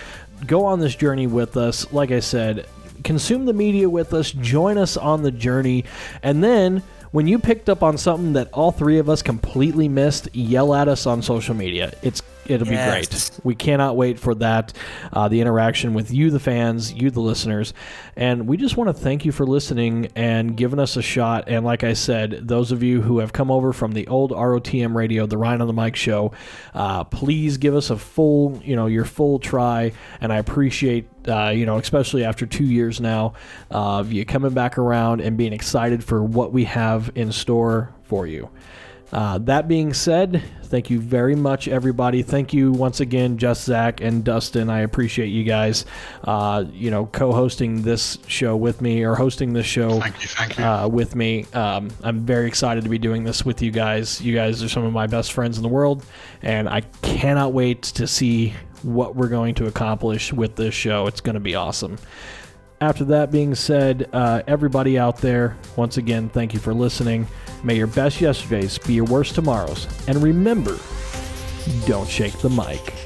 go 0.47 0.65
on 0.65 0.79
this 0.79 0.95
journey 0.95 1.27
with 1.27 1.57
us. 1.57 1.93
Like 1.93 2.13
I 2.13 2.21
said, 2.21 2.69
consume 3.03 3.47
the 3.47 3.53
media 3.53 3.91
with 3.91 4.15
us, 4.15 4.31
join 4.31 4.79
us 4.79 4.97
on 4.97 5.25
the 5.25 5.33
journey, 5.33 5.87
and 6.23 6.45
then 6.45 6.85
when 7.11 7.27
you 7.29 7.39
picked 7.39 7.69
up 7.69 7.83
on 7.83 7.97
something 7.97 8.33
that 8.33 8.49
all 8.53 8.73
three 8.73 8.99
of 8.99 9.09
us 9.09 9.23
completely 9.23 9.89
missed, 9.89 10.35
yell 10.35 10.75
at 10.75 10.89
us 10.89 11.07
on 11.07 11.23
social 11.23 11.55
media. 11.55 11.93
It's 12.03 12.21
it'll 12.47 12.67
be 12.67 12.77
great. 12.77 13.31
We 13.43 13.55
cannot 13.55 13.97
wait 13.97 14.19
for 14.19 14.35
that, 14.37 14.73
uh, 15.13 15.29
the 15.29 15.41
interaction 15.41 15.95
with 15.95 16.11
you, 16.11 16.31
the 16.31 16.41
fans, 16.41 16.93
you, 16.93 17.11
the 17.11 17.21
listeners, 17.21 17.73
and 18.17 18.47
we 18.47 18.57
just 18.57 18.77
want 18.77 18.89
to 18.89 18.95
thank 18.95 19.25
you 19.25 19.33
for 19.33 19.47
listening 19.47 20.09
and 20.15 20.57
giving 20.57 20.79
us 20.79 20.97
a 20.97 21.03
shot. 21.03 21.45
And 21.49 21.65
like 21.65 21.85
I 21.85 21.95
said, 21.95 22.47
those 22.47 22.73
of 22.73 22.83
you 22.83 23.01
who 23.03 23.19
have 23.19 23.33
come 23.33 23.51
over 23.51 23.73
from 23.73 23.93
the 23.93 24.07
old 24.07 24.31
ROTM 24.31 24.95
radio, 24.95 25.27
the 25.27 25.39
Ryan 25.39 25.61
on 25.61 25.67
the 25.67 25.73
Mic 25.73 25.97
show, 25.97 26.33
uh, 26.75 27.05
please 27.05 27.57
give 27.57 27.75
us 27.75 27.91
a 27.91 27.97
full, 27.97 28.61
you 28.65 28.77
know, 28.77 28.87
your 28.87 29.05
full 29.05 29.39
try. 29.39 29.93
And 30.21 30.33
I 30.33 30.37
appreciate, 30.37 31.09
uh, 31.27 31.49
you 31.51 31.67
know, 31.67 31.79
especially 31.79 32.25
after 32.25 32.47
two 32.47 32.65
years 32.65 33.01
now, 33.01 33.35
uh, 33.71 33.95
of 33.95 34.13
you 34.13 34.25
coming 34.25 34.53
back 34.53 34.79
around 34.79 35.21
and 35.21 35.37
being 35.37 35.53
excited 35.53 36.03
for 36.03 36.23
what 36.23 36.53
we 36.53 36.65
have 36.65 37.11
in 37.15 37.33
store 37.33 37.95
for 38.05 38.27
you. 38.27 38.51
Uh, 39.15 39.39
that 39.39 39.69
being 39.69 39.95
said, 39.95 40.43
thank 40.65 40.91
you 40.91 40.99
very 40.99 41.37
much, 41.37 41.69
everybody. 41.69 42.21
Thank 42.25 42.53
you 42.53 42.73
once 42.73 42.99
again, 42.99 43.39
Just 43.39 43.63
Zach 43.63 44.01
and 44.01 44.25
Dustin. 44.25 44.69
I 44.69 44.81
appreciate 44.81 45.29
you 45.29 45.45
guys, 45.45 45.87
uh, 46.25 46.65
you 46.73 46.91
know, 46.91 47.07
co-hosting 47.07 47.83
this 47.83 48.19
show 48.27 48.57
with 48.57 48.81
me 48.81 49.05
or 49.05 49.15
hosting 49.15 49.53
this 49.53 49.67
show 49.67 50.01
Thank 50.01 50.21
you, 50.21 50.29
thank 50.29 50.59
you. 50.59 50.65
uh, 50.65 50.89
with 50.89 51.15
me. 51.15 51.47
Um, 51.53 51.91
I'm 52.03 52.27
very 52.27 52.49
excited 52.49 52.83
to 52.83 52.91
be 52.91 52.99
doing 52.99 53.23
this 53.23 53.45
with 53.45 53.63
you 53.63 53.71
guys. 53.71 54.21
You 54.21 54.35
guys 54.35 54.65
are 54.65 54.69
some 54.69 54.85
of 54.85 54.93
my 54.93 55.07
best 55.07 55.33
friends 55.33 55.59
in 55.59 55.63
the 55.63 55.69
world, 55.69 56.05
and 56.43 56.69
I 56.69 56.81
cannot 57.03 57.53
wait 57.53 57.83
to 57.83 58.09
see 58.09 58.53
what 58.83 59.15
we're 59.15 59.29
going 59.29 59.55
to 59.55 59.67
accomplish 59.67 60.33
with 60.33 60.57
this 60.57 60.75
show. 60.75 61.07
It's 61.07 61.21
going 61.21 61.35
to 61.35 61.41
be 61.41 61.55
awesome. 61.55 61.99
After 62.81 63.05
that 63.05 63.31
being 63.31 63.55
said, 63.55 64.09
uh, 64.13 64.43
everybody 64.47 64.99
out 64.99 65.19
there, 65.19 65.57
once 65.77 65.97
again, 65.97 66.29
thank 66.29 66.53
you 66.53 66.61
for 66.61 66.75
listening. 66.75 67.27
May 67.63 67.77
your 67.77 67.87
best 67.87 68.21
yesterdays 68.21 68.79
be 68.79 68.95
your 68.95 69.07
worst 69.07 69.35
tomorrows. 69.35 69.87
And 70.07 70.23
remember, 70.23 70.79
don't 71.87 72.09
shake 72.09 72.39
the 72.41 72.51
mic. 72.51 73.04